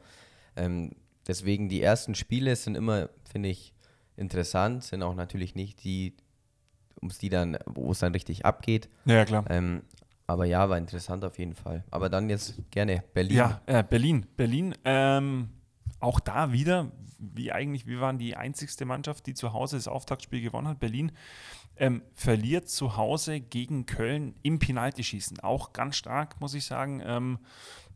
Ähm, 0.56 0.92
deswegen 1.27 1.70
die 1.70 1.82
ersten 1.82 2.15
Spiele 2.15 2.56
sind 2.56 2.75
immer, 2.75 3.10
finde 3.30 3.50
ich, 3.50 3.74
interessant, 4.15 4.84
sind 4.84 5.03
auch 5.03 5.15
natürlich 5.15 5.56
nicht 5.56 5.84
die, 5.84 6.13
um 7.01 7.10
die 7.10 7.30
dann, 7.30 7.58
wo 7.65 7.92
es 7.92 8.00
dann 8.00 8.13
richtig 8.13 8.46
abgeht. 8.46 8.89
Ja, 9.06 9.25
klar. 9.25 9.46
Ähm, 9.50 9.84
aber 10.27 10.46
ja, 10.46 10.70
war 10.70 10.77
interessant 10.77 11.25
auf 11.25 11.38
jeden 11.38 11.56
Fall. 11.56 11.84
Aber 11.92 12.10
dann 12.10 12.30
jetzt 12.30 12.56
gerne 12.72 13.03
Berlin. 13.13 13.38
Ja, 13.38 13.62
äh, 13.65 13.84
Berlin. 13.84 14.25
Berlin, 14.38 14.75
ähm, 14.86 15.50
auch 16.00 16.20
da 16.20 16.51
wieder, 16.51 16.92
wie 17.18 17.51
eigentlich, 17.51 17.88
wir 17.88 18.00
waren 18.01 18.18
die 18.18 18.36
einzigste 18.36 18.86
Mannschaft, 18.86 19.25
die 19.25 19.34
zu 19.34 19.53
Hause 19.53 19.77
das 19.77 19.88
Auftaktspiel 19.88 20.42
gewonnen 20.42 20.68
hat. 20.68 20.80
Berlin 20.80 21.12
ähm, 21.75 22.03
verliert 22.13 22.70
zu 22.70 22.98
Hause 22.98 23.39
gegen 23.39 23.86
Köln 23.86 24.36
im 24.44 24.60
Penaltyschießen. 24.60 25.39
Auch 25.39 25.74
ganz 25.74 25.96
stark, 25.98 26.39
muss 26.39 26.53
ich 26.53 26.65
sagen, 26.65 27.01
ähm, 27.06 27.39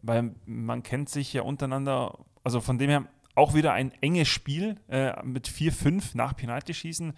weil 0.01 0.35
man 0.45 0.83
kennt 0.83 1.09
sich 1.09 1.33
ja 1.33 1.41
untereinander, 1.43 2.17
also 2.43 2.61
von 2.61 2.77
dem 2.77 2.89
her 2.89 3.05
auch 3.37 3.53
wieder 3.53 3.73
ein 3.73 3.91
enges 4.01 4.27
Spiel 4.27 4.75
äh, 4.89 5.23
mit 5.23 5.47
4-5 5.47 6.15
nach 6.15 6.35
Penaltyschießen. 6.35 7.13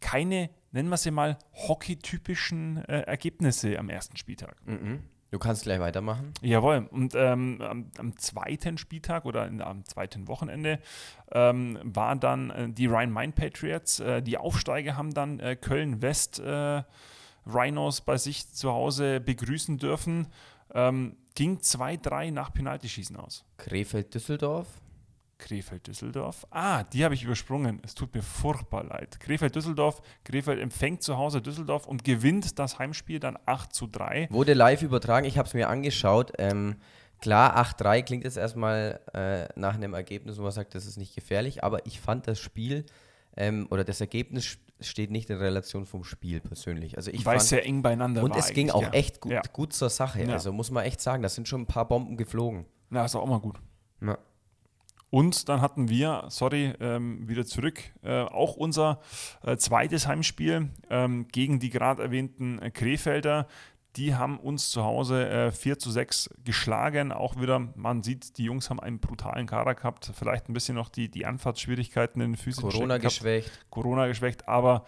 Keine, 0.00 0.50
nennen 0.72 0.90
wir 0.90 0.98
sie 0.98 1.10
mal, 1.10 1.38
hockeytypischen 1.54 2.84
äh, 2.84 3.00
Ergebnisse 3.00 3.78
am 3.78 3.88
ersten 3.88 4.16
Spieltag. 4.16 4.56
Mhm. 4.66 5.02
Du 5.30 5.38
kannst 5.40 5.64
gleich 5.64 5.80
weitermachen. 5.80 6.32
Jawohl. 6.42 6.86
Und 6.90 7.14
ähm, 7.16 7.60
am, 7.60 7.90
am, 7.98 8.16
zweiten 8.18 8.78
Spieltag 8.78 9.24
oder 9.24 9.48
in, 9.48 9.62
am 9.62 9.84
zweiten 9.84 10.28
Wochenende 10.28 10.78
ähm, 11.32 11.78
war 11.82 12.14
dann 12.14 12.50
äh, 12.50 12.68
die 12.68 12.86
Rhein-Main 12.86 13.32
Patriots. 13.32 13.98
Äh, 14.00 14.22
die 14.22 14.38
Aufsteiger 14.38 14.96
haben 14.96 15.12
dann 15.12 15.40
äh, 15.40 15.56
Köln-West 15.56 16.38
äh, 16.38 16.82
Rhinos 17.46 18.02
bei 18.02 18.16
sich 18.16 18.52
zu 18.52 18.70
Hause 18.70 19.18
begrüßen 19.18 19.78
dürfen. 19.78 20.28
Ähm, 20.72 21.16
ging 21.34 21.56
2-3 21.56 22.30
nach 22.30 22.52
Penaltyschießen 22.52 23.16
aus. 23.16 23.44
Krefeld-Düsseldorf. 23.56 24.68
Krefeld-Düsseldorf. 25.38 26.46
Ah, 26.50 26.84
die 26.84 27.04
habe 27.04 27.14
ich 27.14 27.24
übersprungen. 27.24 27.80
Es 27.84 27.94
tut 27.94 28.14
mir 28.14 28.22
furchtbar 28.22 28.84
leid. 28.84 29.18
Krefeld-Düsseldorf. 29.20 30.02
Krefeld 30.24 30.60
empfängt 30.60 31.02
zu 31.02 31.16
Hause 31.16 31.42
Düsseldorf 31.42 31.86
und 31.86 32.04
gewinnt 32.04 32.58
das 32.58 32.78
Heimspiel 32.78 33.20
dann 33.20 33.38
8 33.46 33.72
zu 33.72 33.86
3. 33.86 34.28
Wurde 34.30 34.54
live 34.54 34.82
übertragen. 34.82 35.26
Ich 35.26 35.38
habe 35.38 35.48
es 35.48 35.54
mir 35.54 35.68
angeschaut. 35.68 36.32
Ähm, 36.38 36.76
klar, 37.20 37.56
8-3 37.56 38.02
klingt 38.02 38.24
jetzt 38.24 38.36
erstmal 38.36 39.00
äh, 39.12 39.48
nach 39.58 39.74
einem 39.74 39.94
Ergebnis, 39.94 40.38
wo 40.38 40.42
man 40.42 40.52
sagt, 40.52 40.74
das 40.74 40.86
ist 40.86 40.96
nicht 40.96 41.14
gefährlich. 41.14 41.64
Aber 41.64 41.86
ich 41.86 42.00
fand 42.00 42.26
das 42.26 42.38
Spiel 42.38 42.84
ähm, 43.36 43.66
oder 43.70 43.84
das 43.84 44.00
Ergebnis 44.00 44.58
steht 44.80 45.10
nicht 45.10 45.30
in 45.30 45.38
Relation 45.38 45.86
vom 45.86 46.04
Spiel 46.04 46.40
persönlich. 46.40 46.96
Also 46.96 47.10
ich 47.10 47.24
Weil 47.24 47.38
es 47.38 47.48
sehr 47.48 47.64
eng 47.64 47.82
beieinander 47.82 48.22
und 48.22 48.30
war. 48.30 48.36
Und 48.36 48.42
es 48.42 48.52
ging 48.52 48.70
auch 48.70 48.82
ja. 48.82 48.90
echt 48.90 49.20
gut, 49.20 49.32
ja. 49.32 49.42
gut 49.52 49.72
zur 49.72 49.90
Sache. 49.90 50.24
Ja. 50.24 50.32
Also 50.32 50.52
muss 50.52 50.70
man 50.70 50.84
echt 50.84 51.00
sagen, 51.00 51.22
da 51.22 51.28
sind 51.28 51.48
schon 51.48 51.62
ein 51.62 51.66
paar 51.66 51.86
Bomben 51.86 52.16
geflogen. 52.16 52.66
Ja, 52.90 53.04
ist 53.04 53.14
auch 53.14 53.26
mal 53.26 53.40
gut. 53.40 53.58
Ja. 54.00 54.18
Und 55.14 55.48
dann 55.48 55.60
hatten 55.60 55.88
wir, 55.88 56.24
sorry, 56.26 56.72
ähm, 56.80 57.28
wieder 57.28 57.46
zurück, 57.46 57.80
äh, 58.02 58.22
auch 58.22 58.56
unser 58.56 58.98
äh, 59.46 59.56
zweites 59.56 60.08
Heimspiel 60.08 60.70
ähm, 60.90 61.28
gegen 61.28 61.60
die 61.60 61.70
gerade 61.70 62.02
erwähnten 62.02 62.58
äh, 62.58 62.72
Krefelder. 62.72 63.46
Die 63.94 64.16
haben 64.16 64.40
uns 64.40 64.70
zu 64.70 64.82
Hause 64.82 65.28
äh, 65.28 65.52
4 65.52 65.78
zu 65.78 65.92
6 65.92 66.30
geschlagen. 66.44 67.12
Auch 67.12 67.40
wieder, 67.40 67.60
man 67.76 68.02
sieht, 68.02 68.38
die 68.38 68.42
Jungs 68.42 68.70
haben 68.70 68.80
einen 68.80 68.98
brutalen 68.98 69.46
Kader 69.46 69.76
gehabt. 69.76 70.10
Vielleicht 70.18 70.48
ein 70.48 70.52
bisschen 70.52 70.74
noch 70.74 70.88
die, 70.88 71.08
die 71.08 71.26
Anfahrtsschwierigkeiten 71.26 72.20
in 72.20 72.32
den 72.32 72.36
physischen 72.36 72.70
Corona 72.70 72.98
geschwächt. 72.98 73.52
Corona 73.70 74.08
geschwächt, 74.08 74.48
aber 74.48 74.84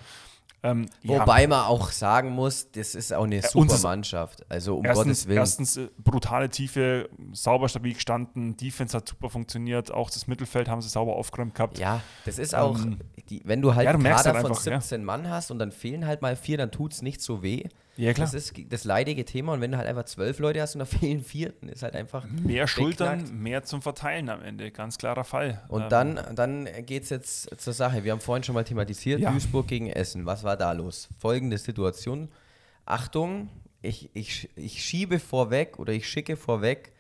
ähm, 0.63 0.87
Wobei 1.05 1.47
man 1.47 1.67
auch 1.67 1.91
sagen 1.91 2.31
muss, 2.31 2.71
das 2.73 2.95
ist 2.95 3.13
auch 3.13 3.25
eine 3.25 3.43
super 3.43 3.79
Mannschaft. 3.79 4.45
Also 4.51 4.77
um 4.77 4.85
erstens, 4.85 5.05
Gottes 5.05 5.29
Willen. 5.29 5.39
Erstens 5.39 5.77
äh, 5.77 5.89
brutale 5.99 6.49
Tiefe, 6.49 7.09
sauber 7.33 7.69
stabil 7.69 7.95
gestanden, 7.95 8.57
Defense 8.57 8.97
hat 8.97 9.09
super 9.09 9.31
funktioniert, 9.31 9.93
auch 9.93 10.11
das 10.11 10.27
Mittelfeld 10.27 10.69
haben 10.69 10.83
sie 10.83 10.89
sauber 10.89 11.17
aufgeräumt 11.17 11.55
gehabt. 11.55 11.79
Ja, 11.79 12.01
das 12.25 12.39
ist 12.39 12.55
auch, 12.55 12.79
ähm, 12.79 12.99
die, 13.29 13.43
wenn 13.45 13.63
du 13.63 13.75
halt 13.75 13.85
ja, 13.85 13.93
du 13.93 13.99
einen 13.99 14.07
Kader 14.07 14.35
halt 14.35 14.45
einfach, 14.45 14.61
von 14.61 14.81
17 14.81 15.01
ja. 15.01 15.05
Mann 15.05 15.29
hast 15.29 15.51
und 15.51 15.59
dann 15.59 15.71
fehlen 15.71 16.07
halt 16.07 16.23
mal 16.23 16.37
vier, 16.37 16.59
dann 16.59 16.71
tut 16.71 16.93
es 16.93 17.03
nicht 17.03 17.21
so 17.21 17.43
weh. 17.43 17.65
Ja, 17.97 18.13
klar. 18.13 18.27
Das 18.27 18.35
ist 18.35 18.55
das 18.69 18.85
leidige 18.85 19.25
Thema 19.25 19.53
und 19.55 19.61
wenn 19.61 19.73
du 19.73 19.79
halt 19.79 19.89
einfach 19.89 20.05
zwölf 20.05 20.39
Leute 20.39 20.61
hast 20.61 20.75
und 20.75 20.81
da 20.81 20.85
fehlen 20.99 21.23
vier, 21.23 21.53
dann 21.61 21.71
ist 21.71 21.83
halt 21.83 21.95
einfach. 21.95 22.27
Mehr 22.29 22.67
Schultern, 22.67 23.41
mehr 23.41 23.65
zum 23.65 23.83
Verteilen 23.83 24.29
am 24.29 24.43
Ende, 24.43 24.71
ganz 24.71 24.99
klarer 24.99 25.25
Fall. 25.25 25.63
Und 25.69 25.83
ähm. 25.83 25.89
dann, 25.89 26.21
dann 26.35 26.69
geht 26.85 27.05
es 27.05 27.11
jetzt 27.11 27.61
zur 27.61 27.73
Sache. 27.73 28.05
Wir 28.05 28.13
haben 28.13 28.21
vorhin 28.21 28.45
schon 28.45 28.55
mal 28.55 28.65
thematisiert, 28.65 29.21
ja. 29.21 29.31
Duisburg 29.31 29.67
gegen 29.67 29.89
Essen. 29.89 30.27
Was 30.27 30.45
war 30.45 30.57
da 30.57 30.73
los? 30.73 31.09
Folgende 31.19 31.59
Situation. 31.59 32.29
Achtung, 32.85 33.49
ich, 33.83 34.11
ich, 34.15 34.49
ich 34.57 34.83
schiebe 34.83 35.19
vorweg 35.19 35.79
oder 35.79 35.93
ich 35.93 36.09
schicke 36.09 36.37
vorweg, 36.37 36.93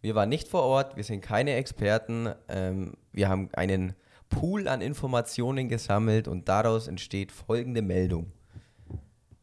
wir 0.00 0.14
waren 0.14 0.28
nicht 0.28 0.48
vor 0.48 0.62
Ort, 0.62 0.96
wir 0.96 1.04
sind 1.04 1.22
keine 1.22 1.54
Experten, 1.54 2.28
ähm, 2.48 2.94
wir 3.12 3.28
haben 3.28 3.48
einen 3.54 3.94
Pool 4.28 4.68
an 4.68 4.80
Informationen 4.80 5.68
gesammelt 5.68 6.28
und 6.28 6.48
daraus 6.48 6.88
entsteht 6.88 7.32
folgende 7.32 7.82
Meldung. 7.82 8.32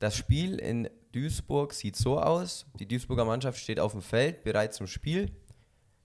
Das 0.02 0.18
Spiel 0.18 0.56
in 0.56 0.90
Duisburg 1.12 1.74
sieht 1.74 1.96
so 1.96 2.20
aus: 2.20 2.66
Die 2.80 2.88
Duisburger 2.88 3.24
Mannschaft 3.24 3.60
steht 3.60 3.80
auf 3.80 3.92
dem 3.92 4.02
Feld, 4.02 4.44
bereit 4.44 4.74
zum 4.74 4.88
Spiel. 4.88 5.32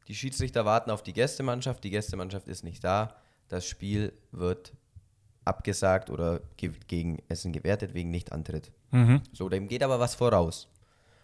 Die 0.06 0.14
Schiedsrichter 0.14 0.66
warten 0.66 0.90
auf 0.90 1.02
die 1.02 1.14
Gästemannschaft. 1.14 1.82
Die 1.82 1.88
Gästemannschaft 1.88 2.46
ist 2.46 2.62
nicht 2.62 2.84
da. 2.84 3.16
Das 3.48 3.66
Spiel 3.66 4.12
wird 4.32 4.74
abgesagt 5.46 6.10
oder 6.10 6.42
ge 6.58 6.72
gegen 6.88 7.22
Essen 7.28 7.54
gewertet 7.54 7.94
wegen 7.94 8.10
Nichtantritt. 8.10 8.70
Mhm. 8.90 9.22
So, 9.32 9.48
dem 9.48 9.66
geht 9.66 9.82
aber 9.82 9.98
was 9.98 10.14
voraus. 10.14 10.68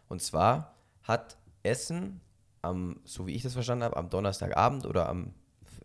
Und 0.08 0.22
zwar 0.22 0.74
hat 1.02 1.36
Essen 1.62 2.22
am, 2.62 3.00
so 3.04 3.26
wie 3.26 3.34
ich 3.34 3.42
das 3.42 3.52
verstanden 3.52 3.84
habe, 3.84 3.98
am 3.98 4.08
Donnerstagabend 4.08 4.86
oder 4.86 5.10
am 5.10 5.34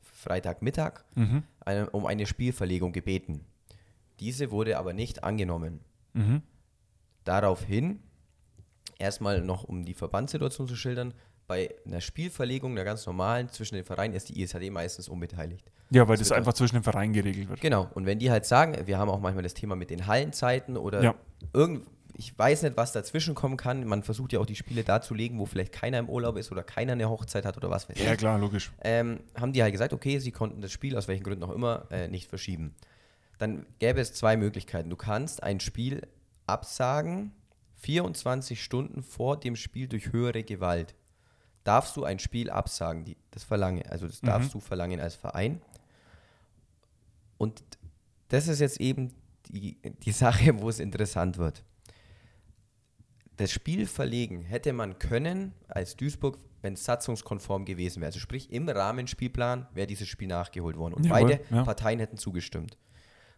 Freitagmittag 0.01 1.03
mhm. 1.15 1.43
eine, 1.59 1.89
um 1.89 2.05
eine 2.05 2.25
Spielverlegung 2.25 2.93
gebeten. 2.93 3.43
Diese 4.21 4.51
wurde 4.51 4.77
aber 4.77 4.93
nicht 4.93 5.25
angenommen. 5.25 5.81
Mhm. 6.13 6.43
Daraufhin, 7.27 7.99
erstmal 8.99 9.41
noch 9.41 9.63
um 9.63 9.83
die 9.83 9.93
Verbandssituation 9.93 10.67
zu 10.67 10.75
schildern, 10.75 11.13
bei 11.47 11.73
einer 11.85 12.01
Spielverlegung, 12.01 12.71
einer 12.71 12.83
ganz 12.83 13.05
normalen, 13.05 13.49
zwischen 13.49 13.75
den 13.75 13.83
Vereinen 13.83 14.13
ist 14.13 14.29
die 14.29 14.41
ISHD 14.41 14.69
meistens 14.69 15.09
unbeteiligt. 15.09 15.71
Ja, 15.89 16.07
weil 16.07 16.17
das, 16.17 16.29
das 16.29 16.37
einfach 16.37 16.53
zwischen 16.53 16.75
den 16.75 16.83
Vereinen 16.83 17.13
geregelt 17.13 17.49
wird. 17.49 17.61
Genau, 17.61 17.89
und 17.95 18.05
wenn 18.05 18.19
die 18.19 18.29
halt 18.29 18.45
sagen, 18.45 18.75
wir 18.85 18.97
haben 18.97 19.09
auch 19.09 19.19
manchmal 19.19 19.43
das 19.43 19.53
Thema 19.53 19.75
mit 19.75 19.89
den 19.89 20.07
Hallenzeiten 20.07 20.77
oder 20.77 21.01
ja. 21.01 21.15
irgend, 21.53 21.85
ich 22.13 22.37
weiß 22.37 22.63
nicht, 22.63 22.75
was 22.75 22.91
dazwischen 22.91 23.35
kommen 23.35 23.57
kann. 23.57 23.85
Man 23.85 24.03
versucht 24.03 24.33
ja 24.33 24.39
auch 24.39 24.45
die 24.45 24.55
Spiele 24.55 24.83
da 24.83 25.01
zu 25.01 25.13
legen, 25.13 25.37
wo 25.39 25.45
vielleicht 25.45 25.71
keiner 25.71 25.99
im 25.99 26.09
Urlaub 26.09 26.37
ist 26.37 26.51
oder 26.51 26.63
keiner 26.63 26.93
eine 26.93 27.09
Hochzeit 27.09 27.45
hat 27.45 27.57
oder 27.57 27.69
was 27.69 27.87
weiß 27.87 27.97
ich. 27.97 28.05
Ja, 28.05 28.15
klar, 28.15 28.39
logisch. 28.39 28.71
Ähm, 28.81 29.19
haben 29.39 29.53
die 29.53 29.61
halt 29.61 29.71
gesagt, 29.71 29.93
okay, 29.93 30.19
sie 30.19 30.31
konnten 30.31 30.61
das 30.61 30.71
Spiel 30.71 30.97
aus 30.97 31.07
welchen 31.07 31.23
Gründen 31.23 31.43
auch 31.43 31.53
immer 31.53 31.87
äh, 31.91 32.07
nicht 32.07 32.27
verschieben. 32.27 32.73
Dann 33.37 33.65
gäbe 33.79 34.01
es 34.01 34.13
zwei 34.13 34.35
Möglichkeiten. 34.35 34.89
Du 34.89 34.95
kannst 34.95 35.43
ein 35.43 35.59
Spiel 35.59 36.01
absagen, 36.47 37.33
24 37.75 38.63
Stunden 38.63 39.03
vor 39.03 39.39
dem 39.39 39.55
Spiel 39.55 39.87
durch 39.87 40.11
höhere 40.11 40.43
Gewalt, 40.43 40.95
darfst 41.63 41.95
du 41.97 42.03
ein 42.03 42.19
Spiel 42.19 42.49
absagen. 42.49 43.05
Die, 43.05 43.17
das 43.31 43.43
verlange, 43.43 43.89
also 43.91 44.07
das 44.07 44.21
mhm. 44.21 44.27
darfst 44.27 44.53
du 44.53 44.59
verlangen 44.59 44.99
als 44.99 45.15
Verein. 45.15 45.61
Und 47.37 47.63
das 48.29 48.47
ist 48.47 48.59
jetzt 48.59 48.79
eben 48.79 49.13
die, 49.47 49.77
die 50.03 50.11
Sache, 50.11 50.59
wo 50.61 50.69
es 50.69 50.79
interessant 50.79 51.37
wird. 51.37 51.63
Das 53.35 53.51
Spiel 53.51 53.85
verlegen 53.85 54.41
hätte 54.41 54.73
man 54.73 54.97
können 54.97 55.53
als 55.67 55.95
Duisburg, 55.95 56.39
wenn 56.61 56.73
es 56.73 56.85
satzungskonform 56.85 57.65
gewesen 57.65 58.01
wäre. 58.01 58.07
Also 58.07 58.19
sprich, 58.19 58.51
im 58.51 58.67
Rahmenspielplan 58.67 59.67
wäre 59.73 59.85
dieses 59.85 60.07
Spiel 60.07 60.27
nachgeholt 60.27 60.75
worden 60.75 60.95
und 60.95 61.05
Jawohl, 61.05 61.21
beide 61.21 61.39
ja. 61.51 61.63
Parteien 61.63 61.99
hätten 61.99 62.17
zugestimmt. 62.17 62.77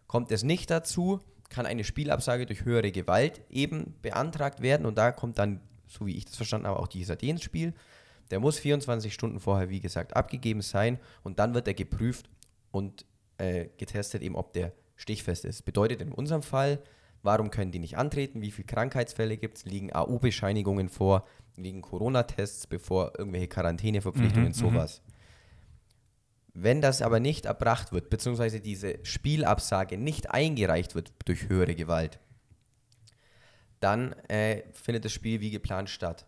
Kommt 0.06 0.32
es 0.32 0.42
nicht 0.42 0.70
dazu, 0.70 1.20
kann 1.50 1.66
eine 1.66 1.84
Spielabsage 1.84 2.46
durch 2.46 2.64
höhere 2.64 2.92
Gewalt 2.92 3.42
eben 3.50 3.94
beantragt 4.00 4.62
werden 4.62 4.86
und 4.86 4.96
da 4.96 5.12
kommt 5.12 5.38
dann, 5.38 5.60
so 5.86 6.06
wie 6.06 6.16
ich 6.16 6.24
das 6.24 6.36
verstanden 6.36 6.68
habe, 6.68 6.78
auch 6.78 6.88
dieser 6.88 7.22
ins 7.22 7.42
Spiel. 7.42 7.74
Der 8.30 8.40
muss 8.40 8.58
24 8.58 9.12
Stunden 9.12 9.40
vorher, 9.40 9.68
wie 9.68 9.80
gesagt, 9.80 10.16
abgegeben 10.16 10.62
sein 10.62 10.98
und 11.22 11.40
dann 11.40 11.52
wird 11.52 11.66
er 11.66 11.74
geprüft 11.74 12.30
und 12.70 13.04
äh, 13.38 13.66
getestet, 13.76 14.22
eben 14.22 14.36
ob 14.36 14.52
der 14.52 14.72
stichfest 14.94 15.44
ist. 15.44 15.64
Bedeutet 15.64 16.00
in 16.00 16.12
unserem 16.12 16.42
Fall, 16.42 16.80
warum 17.22 17.50
können 17.50 17.72
die 17.72 17.80
nicht 17.80 17.98
antreten, 17.98 18.40
wie 18.40 18.52
viele 18.52 18.66
Krankheitsfälle 18.66 19.36
gibt 19.36 19.58
es, 19.58 19.64
liegen 19.64 19.92
AU-Bescheinigungen 19.92 20.88
vor, 20.88 21.26
liegen 21.56 21.82
Corona-Tests 21.82 22.68
bevor, 22.68 23.12
irgendwelche 23.18 23.48
Quarantäneverpflichtungen, 23.48 24.48
mhm, 24.48 24.54
sowas. 24.54 25.02
Wenn 26.52 26.80
das 26.80 27.00
aber 27.00 27.20
nicht 27.20 27.46
erbracht 27.46 27.92
wird, 27.92 28.10
beziehungsweise 28.10 28.60
diese 28.60 28.98
Spielabsage 29.04 29.96
nicht 29.96 30.30
eingereicht 30.30 30.94
wird 30.94 31.12
durch 31.24 31.48
höhere 31.48 31.74
Gewalt, 31.74 32.18
dann 33.78 34.12
äh, 34.28 34.62
findet 34.72 35.04
das 35.04 35.12
Spiel 35.12 35.40
wie 35.40 35.50
geplant 35.50 35.88
statt. 35.88 36.26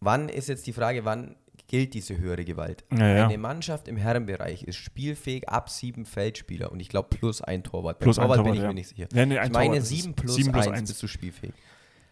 Wann 0.00 0.28
ist 0.28 0.48
jetzt 0.48 0.66
die 0.66 0.72
Frage, 0.72 1.04
wann 1.04 1.36
gilt 1.66 1.94
diese 1.94 2.18
höhere 2.18 2.44
Gewalt? 2.44 2.84
Ja, 2.92 3.08
ja. 3.08 3.24
Eine 3.26 3.38
Mannschaft 3.38 3.88
im 3.88 3.96
Herrenbereich 3.96 4.62
ist 4.64 4.76
spielfähig 4.76 5.48
ab 5.48 5.70
sieben 5.70 6.04
Feldspieler 6.04 6.72
und 6.72 6.80
ich 6.80 6.88
glaube 6.88 7.08
plus 7.10 7.42
ein 7.42 7.62
Torwart. 7.62 7.98
Plus 7.98 8.16
Torwart, 8.16 8.38
ein 8.38 8.44
Torwart 8.44 8.52
bin 8.52 8.54
ich 8.54 8.62
ja. 8.62 8.68
mir 8.68 8.74
nicht 8.74 8.88
sicher. 8.88 9.08
Nee, 9.12 9.26
nee, 9.26 9.38
ich 9.42 9.50
meine 9.50 9.80
sieben 9.82 10.14
plus, 10.14 10.36
sieben 10.36 10.52
plus 10.52 10.66
eins 10.66 10.88
bist 10.88 11.02
du 11.02 11.08
spielfähig. 11.08 11.52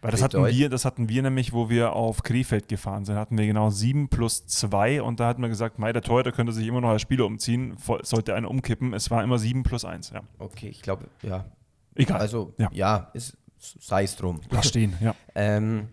Weil 0.01 0.11
das 0.11 0.21
hatten, 0.21 0.45
wir, 0.45 0.69
das 0.69 0.85
hatten 0.85 1.09
wir 1.09 1.23
nämlich, 1.23 1.53
wo 1.53 1.69
wir 1.69 1.93
auf 1.93 2.21
Krefeld 2.21 2.67
gefahren 2.67 3.03
sind, 3.03 3.15
hatten 3.15 3.37
wir 3.37 3.47
genau 3.47 3.71
7 3.71 4.09
plus 4.09 4.45
2 4.45 5.01
und 5.01 5.19
da 5.19 5.27
hatten 5.27 5.41
wir 5.41 5.49
gesagt, 5.49 5.79
Mei, 5.79 5.91
der 5.91 6.03
Torhüter 6.03 6.31
könnte 6.31 6.53
sich 6.53 6.67
immer 6.67 6.81
noch 6.81 6.89
als 6.89 7.01
Spieler 7.01 7.25
umziehen, 7.25 7.75
sollte 8.03 8.35
einer 8.35 8.49
umkippen. 8.49 8.93
Es 8.93 9.09
war 9.09 9.23
immer 9.23 9.39
7 9.39 9.63
plus 9.63 9.85
1, 9.85 10.11
ja. 10.11 10.21
Okay, 10.37 10.69
ich 10.69 10.81
glaube, 10.81 11.07
ja. 11.23 11.45
Egal. 11.95 12.19
Also, 12.19 12.53
ja, 12.59 12.69
ja 12.71 13.11
sei 13.57 14.03
es 14.03 14.15
drum. 14.15 14.41
Lass 14.51 14.67
stehen, 14.67 14.93
ja. 15.01 15.15
ähm, 15.35 15.89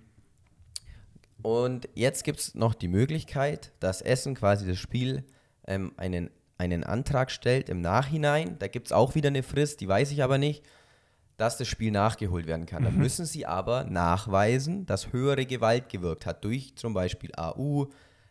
und 1.41 1.89
jetzt 1.95 2.25
gibt 2.25 2.41
es 2.41 2.55
noch 2.55 2.75
die 2.75 2.89
Möglichkeit, 2.89 3.73
dass 3.81 4.03
Essen 4.03 4.35
quasi 4.35 4.67
das 4.67 4.79
Spiel 4.79 5.25
ähm, 5.67 5.93
einen, 5.97 6.31
einen 6.59 6.85
Antrag 6.85 7.31
stellt 7.31 7.71
im 7.71 7.81
Nachhinein. 7.81 8.59
Da 8.59 8.69
gibt 8.69 8.89
es 8.89 8.93
auch 8.93 9.15
wieder 9.15 9.29
eine 9.29 9.43
Frist, 9.43 9.81
die 9.81 9.89
weiß 9.89 10.11
ich 10.13 10.23
aber 10.23 10.37
nicht 10.37 10.63
dass 11.37 11.59
das 11.59 11.69
Spiel 11.69 11.91
nachgeholt 11.91 12.47
werden 12.47 12.67
kann. 12.67 12.85
Dann 12.85 12.95
mhm. 12.95 13.01
müssen 13.01 13.27
sie 13.27 13.47
aber 13.47 13.85
nachweisen, 13.85 14.87
dass 14.87 15.13
höhere 15.13 15.47
Gewalt 15.47 15.89
gewirkt 15.89 16.27
hat 16.27 16.45
durch 16.45 16.75
zum 16.77 16.95
Beispiel 16.95 17.33
AU, 17.37 17.87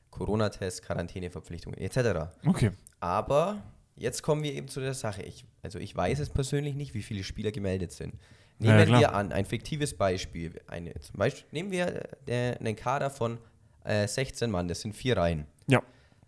Corona-Test, 0.09 0.83
Quarantäneverpflichtungen 0.83 1.79
etc. 1.79 2.29
Okay. 2.45 2.71
Aber 2.99 3.61
jetzt 3.95 4.23
kommen 4.23 4.43
wir 4.43 4.53
eben 4.53 4.67
zu 4.67 4.79
der 4.79 4.93
Sache. 4.93 5.23
Ich, 5.23 5.45
also 5.61 5.79
ich 5.79 5.95
weiß 5.95 6.19
es 6.19 6.29
persönlich 6.29 6.75
nicht, 6.75 6.93
wie 6.93 7.03
viele 7.03 7.23
Spieler 7.23 7.51
gemeldet 7.51 7.91
sind. 7.91 8.15
Nehmen 8.59 8.89
Ja, 8.89 8.99
wir 8.99 9.13
an, 9.13 9.31
ein 9.31 9.45
fiktives 9.45 9.97
Beispiel. 9.97 10.61
Eine, 10.67 10.93
zum 10.99 11.17
Beispiel 11.17 11.45
nehmen 11.51 11.71
wir 11.71 12.07
äh, 12.27 12.55
einen 12.57 12.75
Kader 12.75 13.09
von 13.09 13.37
äh, 13.83 14.07
16 14.07 14.49
Mann, 14.49 14.67
das 14.67 14.81
sind 14.81 14.95
vier 14.95 15.17
Reihen. 15.17 15.45
Ja. 15.67 15.81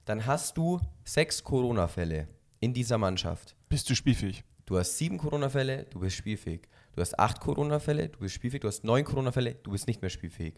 Dann 0.06 0.26
hast 0.26 0.58
du 0.58 0.82
sechs 1.04 1.44
Corona-Fälle 1.44 2.28
in 2.60 2.74
dieser 2.74 2.98
Mannschaft. 2.98 3.56
Bist 3.70 3.90
du 3.90 3.96
spielfähig? 3.96 4.44
Du 4.66 4.78
hast 4.80 4.98
sieben 4.98 5.18
Corona-Fälle, 5.18 5.86
du 5.92 6.00
bist 6.00 6.16
spielfähig. 6.16 6.68
Du 6.96 7.02
hast 7.02 7.20
acht 7.20 7.40
Corona-Fälle, 7.40 8.10
du 8.10 8.20
bist 8.20 8.34
spielfähig. 8.36 8.62
Du 8.62 8.68
hast 8.68 8.84
neun 8.84 9.04
Corona-Fälle, 9.04 9.56
du 9.64 9.72
bist 9.72 9.88
nicht 9.88 10.02
mehr 10.02 10.10
spielfähig. 10.10 10.56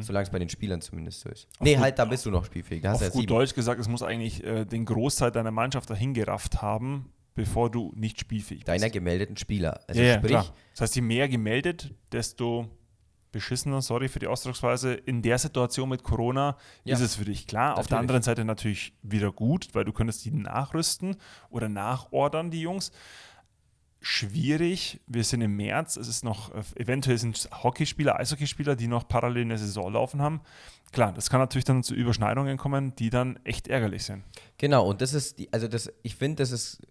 Solange 0.00 0.22
es 0.22 0.30
bei 0.30 0.38
den 0.38 0.48
Spielern 0.48 0.80
zumindest 0.80 1.20
so 1.22 1.28
ist. 1.30 1.48
nee, 1.58 1.74
gut- 1.74 1.82
halt, 1.82 1.98
da 1.98 2.04
bist 2.04 2.24
du 2.24 2.30
noch 2.30 2.44
spielfähig. 2.44 2.82
Da 2.82 2.92
Auf 2.92 3.00
ja 3.00 3.08
gut 3.08 3.22
sieben. 3.22 3.26
Deutsch 3.26 3.54
gesagt, 3.54 3.80
es 3.80 3.88
muss 3.88 4.04
eigentlich 4.04 4.44
äh, 4.44 4.64
den 4.64 4.84
Großteil 4.84 5.32
deiner 5.32 5.50
Mannschaft 5.50 5.90
dahin 5.90 6.14
gerafft 6.14 6.62
haben, 6.62 7.10
bevor 7.34 7.70
du 7.72 7.92
nicht 7.96 8.20
spielfähig 8.20 8.60
bist. 8.60 8.68
Deiner 8.68 8.88
gemeldeten 8.88 9.36
Spieler. 9.36 9.80
Also 9.88 10.00
ja, 10.00 10.14
sprich, 10.18 10.30
klar. 10.30 10.54
Das 10.74 10.82
heißt, 10.82 10.94
je 10.94 11.02
mehr 11.02 11.28
gemeldet, 11.28 11.92
desto 12.12 12.68
beschissener, 13.32 13.82
sorry 13.82 14.08
für 14.08 14.20
die 14.20 14.28
Ausdrucksweise, 14.28 14.94
in 14.94 15.22
der 15.22 15.38
Situation 15.38 15.88
mit 15.88 16.04
Corona 16.04 16.56
Ja. 16.84 16.94
ist 16.94 17.00
es 17.00 17.16
für 17.16 17.24
dich 17.24 17.48
klar. 17.48 17.72
Auf 17.76 17.88
der 17.88 17.96
Natürlich. 17.96 18.00
anderen 18.00 18.22
Seite 18.22 18.44
natürlich 18.44 18.92
wieder 19.02 19.32
gut, 19.32 19.70
weil 19.72 19.84
du 19.84 19.92
könntest 19.92 20.24
die 20.24 20.30
nachrüsten 20.30 21.16
oder 21.50 21.68
nachordern, 21.68 22.52
die 22.52 22.60
Jungs. 22.60 22.92
Schwierig, 24.06 25.00
wir 25.06 25.24
sind 25.24 25.40
im 25.40 25.56
März, 25.56 25.96
es 25.96 26.08
ist 26.08 26.24
noch, 26.24 26.54
äh, 26.54 26.62
eventuell 26.76 27.16
sind 27.16 27.38
es 27.38 27.48
Hockeyspieler, 27.62 28.20
Eishockeyspieler, 28.20 28.76
die 28.76 28.86
noch 28.86 29.08
parallel 29.08 29.44
eine 29.44 29.56
Saison 29.56 29.90
laufen 29.90 30.20
haben. 30.20 30.42
Klar, 30.92 31.14
das 31.14 31.30
kann 31.30 31.40
natürlich 31.40 31.64
dann 31.64 31.82
zu 31.82 31.94
Überschneidungen 31.94 32.58
kommen, 32.58 32.94
die 32.96 33.08
dann 33.08 33.40
echt 33.44 33.66
ärgerlich 33.66 34.04
sind. 34.04 34.22
Genau, 34.58 34.86
und 34.86 35.00
das 35.00 35.14
ist 35.14 35.38
die, 35.38 35.50
also 35.54 35.68
das, 35.68 35.90
ich 36.02 36.16
finde, 36.16 36.42
das 36.42 36.50
ist 36.52 36.82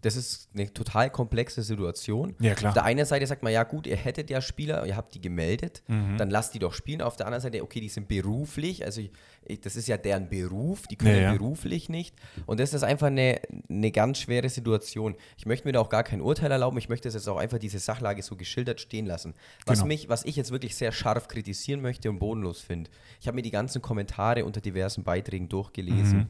das 0.00 0.16
ist 0.16 0.48
eine 0.52 0.72
total 0.74 1.10
komplexe 1.10 1.62
Situation. 1.62 2.34
Ja, 2.40 2.54
klar. 2.54 2.70
Auf 2.70 2.74
der 2.74 2.84
einen 2.84 3.06
Seite 3.06 3.24
sagt 3.26 3.42
man, 3.44 3.52
ja 3.52 3.62
gut, 3.62 3.86
ihr 3.86 3.96
hättet 3.96 4.28
ja 4.28 4.40
Spieler, 4.40 4.84
ihr 4.84 4.96
habt 4.96 5.14
die 5.14 5.20
gemeldet, 5.20 5.82
Mhm. 5.86 6.16
dann 6.18 6.28
lasst 6.28 6.54
die 6.54 6.58
doch 6.58 6.74
spielen. 6.74 7.00
Auf 7.02 7.16
der 7.16 7.26
anderen 7.26 7.40
Seite, 7.42 7.62
okay, 7.62 7.80
die 7.80 7.88
sind 7.88 8.08
beruflich, 8.08 8.84
also 8.84 9.00
ich, 9.00 9.60
das 9.60 9.76
ist 9.76 9.86
ja 9.86 9.96
deren 9.96 10.28
Beruf, 10.28 10.86
die 10.88 10.96
können 10.96 11.14
Ja, 11.16 11.22
ja. 11.22 11.32
beruflich 11.32 11.88
nicht. 11.88 12.16
Und 12.46 12.58
das 12.58 12.74
ist 12.74 12.82
einfach 12.82 13.06
eine, 13.06 13.40
eine 13.68 13.92
ganz 13.92 14.18
schwere 14.18 14.48
Situation. 14.48 15.14
Ich 15.36 15.46
möchte 15.46 15.68
mir 15.68 15.72
da 15.72 15.80
auch 15.80 15.88
gar 15.88 16.02
kein 16.02 16.20
Urteil 16.20 16.50
erlauben, 16.50 16.76
ich 16.78 16.88
möchte 16.88 17.06
das 17.08 17.14
jetzt 17.14 17.28
auch 17.28 17.36
einfach 17.38 17.58
diese 17.58 17.78
Sachlage 17.78 18.22
so 18.24 18.34
geschildert 18.36 18.80
stehen 18.80 19.06
lassen. 19.06 19.34
Was, 19.66 19.78
Genau. 19.78 19.86
mich, 19.88 20.08
was 20.08 20.24
ich 20.24 20.34
jetzt 20.36 20.50
wirklich 20.50 20.74
sehr 20.74 20.90
scharf 20.90 21.28
kritisieren 21.28 21.80
möchte 21.80 22.10
und 22.10 22.18
bodenlos 22.18 22.60
finde, 22.60 22.90
ich 23.20 23.28
habe 23.28 23.36
mir 23.36 23.42
die 23.42 23.50
ganzen 23.52 23.80
Kommentare 23.80 24.44
unter 24.44 24.60
diversen 24.60 25.04
Beiträgen 25.04 25.48
durchgelesen. 25.48 26.18
Mhm. 26.18 26.26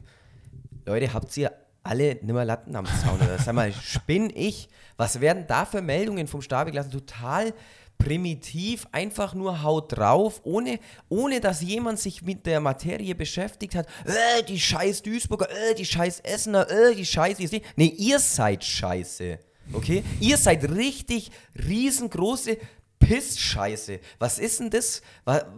Leute, 0.85 1.13
habt 1.13 1.35
ihr 1.37 1.51
alle 1.83 2.17
nimmer 2.21 2.45
Latten 2.45 2.75
am 2.75 2.85
Zaun? 2.85 3.19
Oder 3.21 3.37
sag 3.37 3.55
mal, 3.55 3.73
spinn 3.73 4.31
ich? 4.33 4.69
Was 4.97 5.21
werden 5.21 5.45
da 5.47 5.65
für 5.65 5.81
Meldungen 5.81 6.27
vom 6.27 6.41
Stab 6.41 6.67
gelassen? 6.67 6.91
Total 6.91 7.53
primitiv, 7.97 8.87
einfach 8.91 9.33
nur 9.33 9.61
haut 9.63 9.95
drauf, 9.95 10.41
ohne, 10.43 10.79
ohne 11.09 11.39
dass 11.39 11.61
jemand 11.61 11.99
sich 11.99 12.23
mit 12.23 12.45
der 12.45 12.59
Materie 12.59 13.15
beschäftigt 13.15 13.75
hat. 13.75 13.87
Äh, 14.05 14.43
die 14.43 14.59
scheiß 14.59 15.03
Duisburger, 15.03 15.49
äh, 15.49 15.75
die 15.75 15.85
scheiß 15.85 16.21
Essener, 16.21 16.69
äh, 16.69 16.95
die 16.95 17.05
scheiß. 17.05 17.37
Nee, 17.75 17.93
ihr 17.97 18.19
seid 18.19 18.63
scheiße. 18.63 19.39
Okay? 19.73 20.03
Ihr 20.19 20.37
seid 20.37 20.69
richtig 20.71 21.31
riesengroße 21.67 22.57
Pissscheiße. 22.99 23.99
Was 24.19 24.39
ist 24.39 24.59
denn 24.59 24.69
das? 24.69 25.01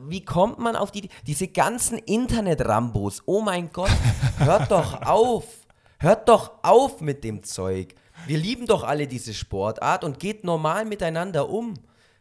Wie 0.07 0.23
kommt 0.23 0.59
man 0.59 0.75
auf 0.75 0.91
die 0.91 1.09
diese 1.25 1.47
ganzen 1.47 1.97
Internet-Rambos? 1.97 3.23
Oh 3.25 3.41
mein 3.41 3.71
Gott, 3.71 3.91
hört 4.37 4.71
doch 4.71 5.01
auf. 5.01 5.62
Hört 6.03 6.27
doch 6.27 6.51
auf 6.63 6.99
mit 6.99 7.23
dem 7.23 7.43
Zeug. 7.43 7.95
Wir 8.27 8.37
lieben 8.37 8.67
doch 8.67 8.83
alle 8.83 9.07
diese 9.07 9.33
Sportart 9.33 10.03
und 10.03 10.19
geht 10.19 10.43
normal 10.43 10.83
miteinander 10.83 11.49
um. 11.49 11.75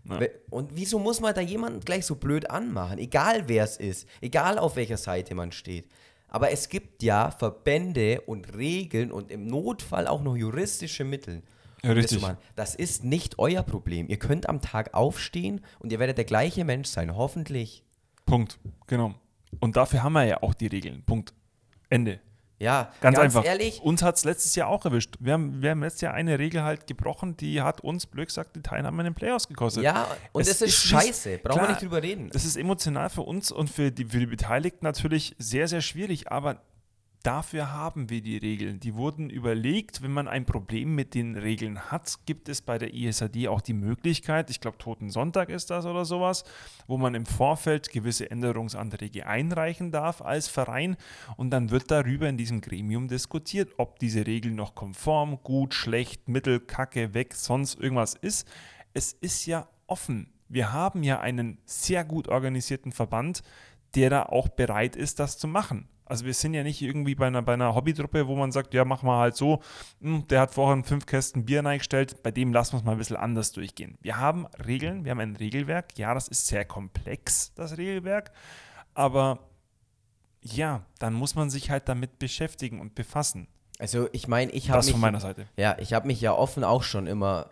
We- 0.05 0.31
Und 0.51 0.77
wieso 0.77 1.01
muss 1.01 1.21
man 1.21 1.35
da 1.35 1.41
jemanden 1.41 1.81
gleich 1.81 2.07
so 2.07 2.15
blöd 2.15 2.49
anmachen? 2.49 2.99
Egal 2.99 3.49
wer 3.49 3.65
es 3.65 3.77
ist, 3.77 4.09
egal 4.21 4.59
auf 4.59 4.77
welcher 4.77 4.97
Seite 4.97 5.35
man 5.35 5.51
steht. 5.51 5.89
Aber 6.29 6.53
es 6.53 6.69
gibt 6.69 7.03
ja 7.03 7.33
Verbände 7.33 8.21
und 8.23 8.57
Regeln 8.57 9.11
und 9.11 9.33
im 9.33 9.49
Notfall 9.49 10.07
auch 10.07 10.23
noch 10.23 10.37
juristische 10.37 11.03
Mittel. 11.05 11.43
Ja, 11.83 11.93
das 11.93 12.05
richtig. 12.13 12.25
Das 12.55 12.75
ist 12.77 13.03
nicht 13.03 13.41
euer 13.41 13.65
Problem. 13.65 14.09
Ihr 14.09 14.19
könnt 14.19 14.49
am 14.49 14.61
Tag 14.61 14.95
aufstehen 14.95 15.61
und 15.81 15.93
ihr 15.93 15.99
werdet 15.99 16.19
der 16.19 16.25
gleiche 16.25 16.65
Mensch 16.65 16.89
sein, 16.89 17.17
hoffentlich. 17.17 17.83
Punkt. 18.27 18.61
Genau. 18.87 19.15
Und 19.59 19.77
dafür 19.77 20.05
haben 20.05 20.13
wir 20.13 20.25
ja 20.25 20.41
auch 20.43 20.55
die 20.55 20.69
Regeln. 20.69 21.03
Punkt. 21.05 21.35
Ende. 21.91 22.21
Ja, 22.63 22.93
Ganz, 23.01 23.19
einfach. 23.19 23.45
ehrlich, 23.45 23.83
Uns 23.83 24.03
hat 24.03 24.17
es 24.17 24.25
letztes 24.25 24.55
Jahr 24.55 24.69
auch 24.69 24.85
erwischt. 24.85 25.17
Wir 25.19 25.33
haben, 25.33 25.61
wir 25.63 25.71
haben 25.71 25.83
letztes 25.83 26.03
Jahr 26.03 26.15
eine 26.15 26.39
Regel 26.39 26.63
halt 26.63 26.87
gebrochen, 26.87 27.37
die 27.37 27.61
hat 27.61 27.81
uns, 27.81 28.07
blöd 28.07 28.29
gesagt, 28.29 28.55
die 28.55 28.63
Teilnahme 28.63 29.03
in 29.03 29.07
den 29.07 29.15
Playoffs 29.15 29.49
gekostet. 29.49 29.83
ja, 29.83 30.07
und 30.31 30.43
Es 30.43 30.49
es, 30.49 30.63
ist 30.63 30.69
ist 30.69 30.85
scheiße. 30.85 31.39
Brauchen 31.39 31.63
wir 31.63 31.69
nicht 31.71 31.83
drüber 31.83 32.03
reden. 32.03 32.31
Das 32.33 32.45
ist 32.45 32.57
emotional 32.57 33.11
für 33.11 33.23
uns 33.23 33.51
und 33.51 33.69
für 33.69 33.91
die, 33.91 34.05
für 34.05 34.21
die 34.21 34.27
Beteiligten 34.27 34.85
natürlich 34.85 35.35
sehr, 35.39 35.67
sehr 35.67 35.81
schwierig, 35.81 36.31
aber 36.31 36.63
dafür 37.23 37.73
haben 37.73 38.11
wir 38.11 38.21
die 38.21 38.37
Regeln. 38.37 38.81
Die 38.81 38.95
wurden 38.95 39.31
überlegt, 39.31 40.03
wenn 40.03 40.13
man 40.13 40.29
ein 40.29 40.45
Problem 40.45 40.95
mit 40.95 41.15
den 41.15 41.37
Regeln 41.37 41.91
hat, 41.91 42.19
gibt 42.27 42.49
es 42.49 42.63
bei 42.63 42.79
der 42.79 42.95
ISAD 42.95 43.49
auch 43.49 43.61
die 43.61 43.73
Möglichkeit, 43.73 44.51
ich 44.51 44.61
glaube 44.61 44.79
Toten 44.79 45.11
Sonntag 45.11 45.49
ist 45.49 45.71
das 45.71 45.87
oder 45.87 46.05
sowas, 46.05 46.45
wo 46.87 46.97
man 46.99 47.15
im 47.15 47.27
Vorfeld 47.27 47.91
gewisse 47.91 48.31
Änderungsanträge 48.31 49.27
einreichen 49.27 49.91
darf 49.91 50.23
als 50.23 50.49
Verein 50.49 50.97
und 51.37 51.51
dann 51.51 51.71
wird 51.71 51.91
darüber 51.91 52.29
in 52.29 52.37
diesem 52.37 52.61
Gremium 52.61 53.09
diskutiert, 53.09 53.73
ob 53.79 53.99
diese 53.99 54.27
Regel 54.27 54.53
noch 54.53 54.75
konform, 54.75 55.39
gut, 55.43 55.75
schlecht, 55.75 56.29
mittel, 56.29 56.61
kacke, 56.61 57.15
weg, 57.15 57.35
sonst 57.35 57.79
irgendwas 57.81 58.15
ist. 58.15 58.49
Es 58.95 59.13
ist 59.13 59.47
ja 59.47 59.69
offen. 59.87 60.33
Wir 60.49 60.73
haben 60.73 61.03
ja 61.03 61.21
einen 61.21 61.59
sehr 61.65 62.05
gut 62.05 62.29
organisierten 62.29 62.93
Verband, 62.93 63.43
der 63.95 64.11
da 64.11 64.23
auch 64.25 64.49
bereit 64.49 64.97
ist, 64.97 65.19
das 65.19 65.39
zu 65.39 65.49
machen. 65.49 65.89
Also 66.13 66.27
wir 66.27 66.35
sind 66.35 66.53
ja 66.53 66.63
nicht 66.63 66.83
irgendwie 66.83 67.15
bei 67.15 67.27
einer, 67.27 67.41
bei 67.41 67.55
einer 67.55 67.75
Hobbytruppe, 67.75 68.27
wo 68.27 68.37
man 68.37 68.53
sagt, 68.53 68.75
ja, 68.75 68.85
machen 68.85 69.09
wir 69.09 69.17
halt 69.17 69.35
so, 69.35 69.63
hm, 70.03 70.29
der 70.29 70.43
hat 70.43 70.53
vorhin 70.53 70.85
fünf 70.85 71.07
Kästen 71.07 71.47
Bier 71.47 71.65
reingestellt, 71.65 72.23
bei 72.23 72.31
dem 72.31 72.53
lassen 72.53 72.75
wir 72.75 72.79
es 72.81 72.85
mal 72.85 72.93
ein 72.93 72.99
bisschen 72.99 73.17
anders 73.17 73.53
durchgehen. 73.53 73.97
Wir 74.03 74.19
haben 74.19 74.47
Regeln, 74.67 75.07
wir 75.07 75.13
haben 75.13 75.21
ein 75.21 75.37
Regelwerk, 75.37 75.97
ja, 75.97 76.13
das 76.13 76.29
ist 76.29 76.47
sehr 76.49 76.67
komplex, 76.67 77.55
das 77.55 77.79
Regelwerk, 77.79 78.31
aber 78.93 79.39
ja, 80.43 80.85
dann 80.99 81.15
muss 81.15 81.35
man 81.35 81.49
sich 81.49 81.71
halt 81.71 81.89
damit 81.89 82.19
beschäftigen 82.19 82.79
und 82.79 82.95
befassen. 82.95 83.49
Also 83.79 84.11
ich 84.13 84.29
meine, 84.29 84.53
ich 84.53 84.69
habe 84.69 84.81
Das 84.81 84.87
mich, 84.89 84.93
von 84.93 85.01
meiner 85.01 85.21
Seite. 85.21 85.47
ja, 85.57 85.79
ich 85.79 85.95
habe 85.95 86.07
mich 86.07 86.21
ja 86.21 86.35
offen 86.35 86.63
auch 86.63 86.83
schon 86.83 87.07
immer, 87.07 87.49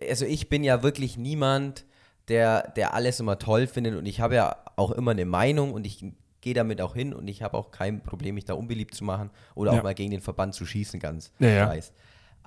also 0.00 0.24
ich 0.24 0.48
bin 0.48 0.64
ja 0.64 0.82
wirklich 0.82 1.18
niemand, 1.18 1.84
der, 2.28 2.70
der 2.70 2.94
alles 2.94 3.20
immer 3.20 3.38
toll 3.38 3.66
findet 3.66 3.94
und 3.96 4.06
ich 4.06 4.20
habe 4.22 4.36
ja 4.36 4.56
auch 4.76 4.90
immer 4.92 5.10
eine 5.10 5.26
Meinung 5.26 5.74
und 5.74 5.86
ich 5.86 6.02
gehe 6.40 6.54
damit 6.54 6.80
auch 6.80 6.94
hin 6.94 7.12
und 7.14 7.28
ich 7.28 7.42
habe 7.42 7.56
auch 7.56 7.70
kein 7.70 8.02
Problem, 8.02 8.34
mich 8.34 8.44
da 8.44 8.54
unbeliebt 8.54 8.94
zu 8.94 9.04
machen 9.04 9.30
oder 9.54 9.72
Ja. 9.72 9.78
auch 9.78 9.82
mal 9.84 9.94
gegen 9.94 10.10
den 10.10 10.20
Verband 10.22 10.54
zu 10.54 10.64
schießen, 10.66 10.98
ganz 11.00 11.32
Ja, 11.38 11.66
dreist. 11.66 11.92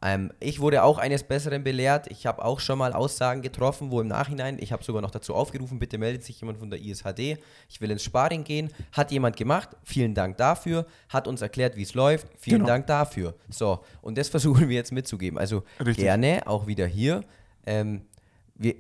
Ähm, 0.05 0.33
ich 0.41 0.59
wurde 0.59 0.83
auch 0.83 0.97
eines 0.97 1.23
Besseren 1.23 1.63
belehrt. 1.63 2.07
Ich 2.11 2.25
habe 2.25 2.43
auch 2.43 2.59
schon 2.59 2.77
mal 2.77 2.91
Aussagen 2.91 3.41
getroffen, 3.41 3.89
wo 3.89 4.01
im 4.01 4.07
Nachhinein, 4.09 4.57
ich 4.59 4.73
habe 4.73 4.83
sogar 4.83 5.01
noch 5.01 5.11
dazu 5.11 5.33
aufgerufen, 5.33 5.79
bitte 5.79 5.97
meldet 5.97 6.25
sich 6.25 6.41
jemand 6.41 6.57
von 6.59 6.69
der 6.69 6.81
ISHD. 6.81 7.37
Ich 7.69 7.79
will 7.79 7.89
ins 7.89 8.03
Sparring 8.03 8.43
gehen. 8.43 8.69
Hat 8.91 9.11
jemand 9.11 9.37
gemacht. 9.37 9.69
Vielen 9.85 10.13
Dank 10.13 10.35
dafür. 10.35 10.87
Hat 11.07 11.25
uns 11.25 11.41
erklärt, 11.41 11.77
wie 11.77 11.83
es 11.83 11.93
läuft. 11.93 12.27
Vielen 12.37 12.57
Genau. 12.57 12.67
Dank 12.67 12.87
dafür. 12.87 13.33
So, 13.49 13.79
und 14.01 14.17
das 14.17 14.27
versuchen 14.29 14.67
wir 14.67 14.75
jetzt 14.75 14.91
mitzugeben. 14.91 15.37
Also 15.39 15.63
Richtig. 15.79 16.03
gerne, 16.03 16.41
auch 16.47 16.67
wieder 16.67 16.85
hier. 16.85 17.23
Ähm, 17.65 18.01
wir, 18.55 18.75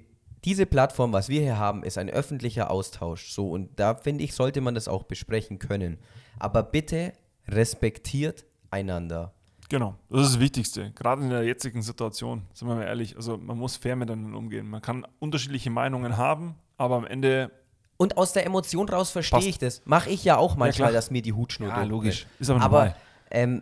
diese 0.45 0.65
Plattform, 0.65 1.13
was 1.13 1.29
wir 1.29 1.41
hier 1.41 1.57
haben, 1.57 1.83
ist 1.83 1.97
ein 1.97 2.09
öffentlicher 2.09 2.69
Austausch. 2.69 3.31
So, 3.31 3.49
und 3.51 3.79
da 3.79 3.95
finde 3.95 4.23
ich, 4.23 4.33
sollte 4.33 4.61
man 4.61 4.75
das 4.75 4.87
auch 4.87 5.03
besprechen 5.03 5.59
können. 5.59 5.97
Aber 6.39 6.63
bitte 6.63 7.13
respektiert 7.47 8.45
einander. 8.71 9.33
Genau, 9.69 9.95
das 10.09 10.21
ist 10.27 10.33
das 10.33 10.39
Wichtigste. 10.39 10.91
Gerade 10.91 11.21
in 11.23 11.29
der 11.29 11.43
jetzigen 11.43 11.81
Situation, 11.81 12.43
sind 12.53 12.67
wir 12.67 12.75
mal 12.75 12.83
ehrlich. 12.83 13.15
Also 13.15 13.37
man 13.37 13.57
muss 13.57 13.77
fair 13.77 13.95
miteinander 13.95 14.37
umgehen. 14.37 14.67
Man 14.69 14.81
kann 14.81 15.07
unterschiedliche 15.19 15.69
Meinungen 15.69 16.17
haben, 16.17 16.55
aber 16.77 16.95
am 16.97 17.05
Ende, 17.05 17.49
Und 17.97 18.17
aus 18.17 18.33
der 18.33 18.45
Emotion 18.45 18.87
raus 18.89 19.11
verstehe 19.11 19.39
ich 19.47 19.57
das. 19.57 19.81
Mache 19.85 20.09
ich 20.09 20.23
ja 20.25 20.37
auch 20.37 20.55
manchmal, 20.57 20.89
klar. 20.89 20.91
dass 20.91 21.09
mir 21.09 21.21
die 21.21 21.33
Hutschnur 21.33 21.69
Ja, 21.69 21.83
logisch. 21.83 22.27
Ist 22.39 22.49
aber 22.49 22.61
aber 22.61 22.77
normal. 22.79 22.95
ähm, 23.31 23.61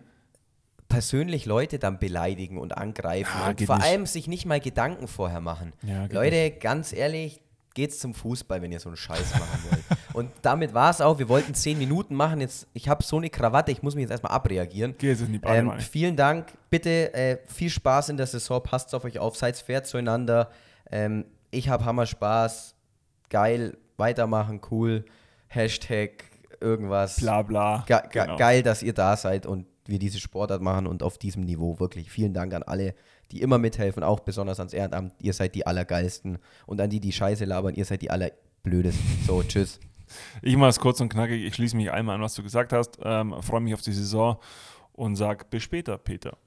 persönlich 0.91 1.45
Leute 1.45 1.80
dann 1.80 1.97
beleidigen 1.99 2.58
und 2.58 2.77
angreifen 2.77 3.32
Ja, 3.39 3.49
und 3.49 3.62
vor 3.62 3.77
nicht. 3.77 3.86
allem 3.86 4.06
sich 4.06 4.27
nicht 4.27 4.45
mal 4.45 4.60
Gedanken 4.60 5.08
vorher 5.08 5.39
machen. 5.39 5.73
Ja, 5.82 6.06
Leute, 6.12 6.51
ganz 6.51 6.93
ehrlich, 6.93 7.41
geht's 7.73 7.99
zum 7.99 8.13
Fußball, 8.13 8.62
wenn 8.62 8.71
ihr 8.71 8.80
so 8.80 8.89
einen 8.89 8.97
Scheiß 8.97 9.32
machen 9.34 9.63
wollt. 9.69 9.84
und 10.13 10.30
damit 10.41 10.73
war 10.73 10.89
es 10.91 10.99
auch. 11.01 11.19
Wir 11.19 11.30
wollten 11.30 11.54
zehn 11.56 11.77
Minuten 11.77 12.15
machen. 12.15 12.41
Jetzt, 12.41 12.67
ich 12.73 12.89
habe 12.89 13.04
so 13.04 13.17
eine 13.17 13.30
Krawatte, 13.30 13.71
ich 13.71 13.82
muss 13.82 13.95
mich 13.95 14.01
jetzt 14.04 14.12
erstmal 14.12 14.34
abreagieren. 14.34 14.93
Geh 14.97 15.08
jetzt 15.10 15.21
in 15.21 15.27
die 15.27 15.36
Ähm, 15.36 15.41
Badewanne. 15.41 15.82
vielen 15.82 16.15
Dank. 16.17 16.47
Bitte 16.69 17.13
äh, 17.13 17.38
viel 17.47 17.69
Spaß 17.69 18.10
in 18.10 18.17
der 18.17 18.27
Saison. 18.27 18.62
Passt 18.62 18.93
auf 18.93 19.06
euch 19.06 19.19
auf. 19.19 19.38
Seid 19.38 19.56
fair 19.58 19.84
zueinander. 19.84 20.49
Ähm, 20.91 21.25
ich 21.49 21.69
habe 21.69 21.86
Hammer 21.86 22.06
Spaß. 22.06 22.75
Geil. 23.30 23.77
Weitermachen. 23.97 24.60
Cool. 24.69 25.06
Hashtag 25.47 26.12
irgendwas. 26.60 27.15
bla 27.17 27.41
bla. 27.41 27.84
Ge 27.88 27.99
Genau. 28.12 28.36
Geil, 28.38 28.63
dass 28.63 28.84
ihr 28.84 28.93
da 28.93 29.15
seid 29.17 29.45
und 29.45 29.65
wir 29.86 30.00
diese 30.00 30.20
Sportart 30.20 30.62
machen 30.62 30.88
und 30.88 31.04
auf 31.04 31.17
diesem 31.17 31.44
Niveau 31.44 31.80
wirklich. 31.80 32.12
Vielen 32.12 32.34
Dank 32.34 32.54
an 32.54 32.63
alle, 32.63 32.94
die 33.32 33.41
immer 33.41 33.58
mithelfen, 33.58 34.04
auch 34.04 34.20
besonders 34.20 34.60
ans 34.60 34.74
Ehrenamt. 34.74 35.13
Ihr 35.20 35.34
seid 35.34 35.56
die 35.56 35.65
Allergeilsten. 35.65 36.38
Und 36.65 36.82
an 36.82 36.89
die, 36.89 37.00
die 37.00 37.12
Scheiße 37.12 37.46
labern, 37.46 37.76
ihr 37.76 37.86
seid 37.86 38.02
die 38.02 38.12
Allerblödesten. 38.12 39.04
So, 39.26 39.44
tschüss. 39.48 39.80
Ich 40.41 40.58
mache 40.58 40.70
es 40.70 40.80
kurz 40.80 41.00
und 41.00 41.10
knackig. 41.10 41.44
Ich 41.44 41.56
schließe 41.56 41.76
mich 41.76 41.91
einmal 41.91 42.15
an, 42.15 42.22
was 42.22 42.34
du 42.34 42.44
gesagt 42.44 42.74
hast. 42.74 43.00
Ähm, 43.02 43.36
Freue 43.41 43.62
mich 43.62 43.74
auf 43.74 43.82
die 43.82 43.94
Saison 43.94 44.38
und 44.94 45.15
sage 45.15 45.46
bis 45.50 45.63
später, 45.63 45.98
Peter. 45.98 46.38